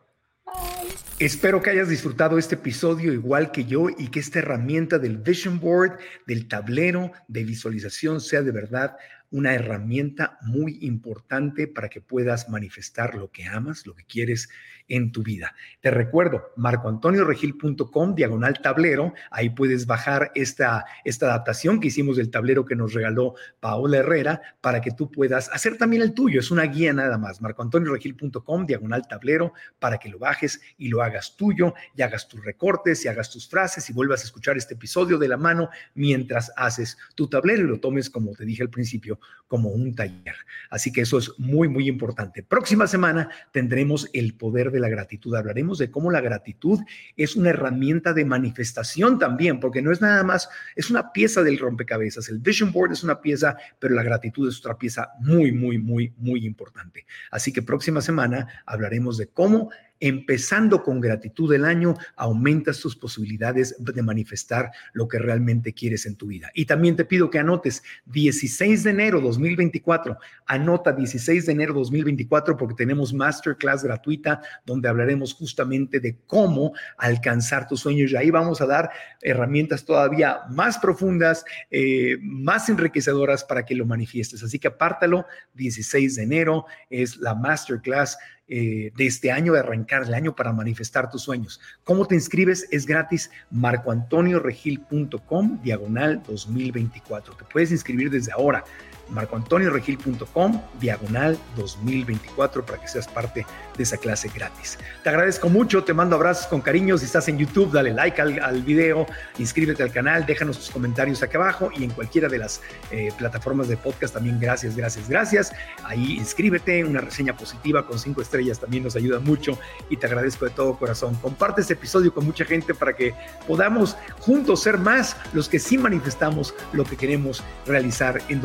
[1.19, 5.59] Espero que hayas disfrutado este episodio igual que yo y que esta herramienta del Vision
[5.59, 8.97] Board, del tablero de visualización sea de verdad
[9.35, 14.49] una herramienta muy importante para que puedas manifestar lo que amas, lo que quieres
[14.89, 15.55] en tu vida.
[15.81, 22.65] Te recuerdo, marcoantonioregil.com, diagonal tablero, ahí puedes bajar esta, esta adaptación que hicimos del tablero
[22.65, 26.41] que nos regaló Paola Herrera para que tú puedas hacer también el tuyo.
[26.41, 31.37] Es una guía nada más, marcoantonioregil.com, diagonal tablero, para que lo bajes y lo hagas
[31.37, 35.19] tuyo y hagas tus recortes y hagas tus frases y vuelvas a escuchar este episodio
[35.19, 39.19] de la mano mientras haces tu tablero y lo tomes, como te dije al principio,
[39.47, 40.35] como un taller.
[40.71, 42.43] Así que eso es muy, muy importante.
[42.43, 45.35] Próxima semana tendremos el poder de la gratitud.
[45.35, 46.81] Hablaremos de cómo la gratitud
[47.17, 51.59] es una herramienta de manifestación también, porque no es nada más, es una pieza del
[51.59, 52.29] rompecabezas.
[52.29, 56.13] El vision board es una pieza, pero la gratitud es otra pieza muy, muy, muy,
[56.19, 57.07] muy importante.
[57.31, 59.71] Así que próxima semana hablaremos de cómo
[60.07, 66.17] empezando con gratitud del año, aumentas tus posibilidades de manifestar lo que realmente quieres en
[66.17, 66.51] tu vida.
[66.53, 72.55] Y también te pido que anotes 16 de enero 2024, anota 16 de enero 2024
[72.59, 78.61] porque tenemos masterclass gratuita donde hablaremos justamente de cómo alcanzar tus sueños y ahí vamos
[78.61, 78.91] a dar
[79.23, 84.43] herramientas todavía más profundas, eh, más enriquecedoras para que lo manifiestes.
[84.43, 85.25] Así que apártalo,
[85.55, 90.53] 16 de enero es la masterclass eh, de este año, de arrancar el año para
[90.53, 91.63] manifestar tus sueños.
[91.83, 92.69] ¿Cómo te inscribes?
[92.71, 97.37] Es gratis, marcoantonioregil.com, diagonal 2024.
[97.37, 98.63] Te puedes inscribir desde ahora
[99.09, 104.79] marcoantonioregil.com, diagonal 2024, para que seas parte de esa clase gratis.
[105.03, 106.97] Te agradezco mucho, te mando abrazos con cariño.
[106.99, 109.07] Si estás en YouTube, dale like al, video,
[109.39, 112.61] inscríbete al canal, déjanos tus comentarios acá abajo y en cualquiera de las
[112.91, 114.39] eh, plataformas de podcast también.
[114.41, 115.53] Gracias, gracias, gracias.
[115.85, 119.59] Ahí inscríbete, una reseña positiva con cinco estrellas también nos ayuda mucho
[119.91, 121.15] y te agradezco de todo corazón.
[121.17, 123.15] Comparte este episodio con mucha gente para que
[123.47, 128.41] podamos juntos ser más los que sí manifestamos lo que queremos realizar en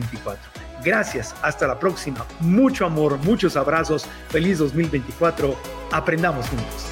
[0.00, 0.40] 2020.
[0.84, 2.26] Gracias, hasta la próxima.
[2.40, 4.06] Mucho amor, muchos abrazos.
[4.28, 5.56] Feliz 2024.
[5.92, 6.86] Aprendamos juntos.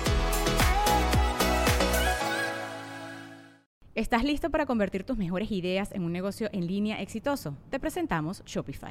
[3.94, 7.56] ¿Estás listo para convertir tus mejores ideas en un negocio en línea exitoso?
[7.70, 8.90] Te presentamos Shopify.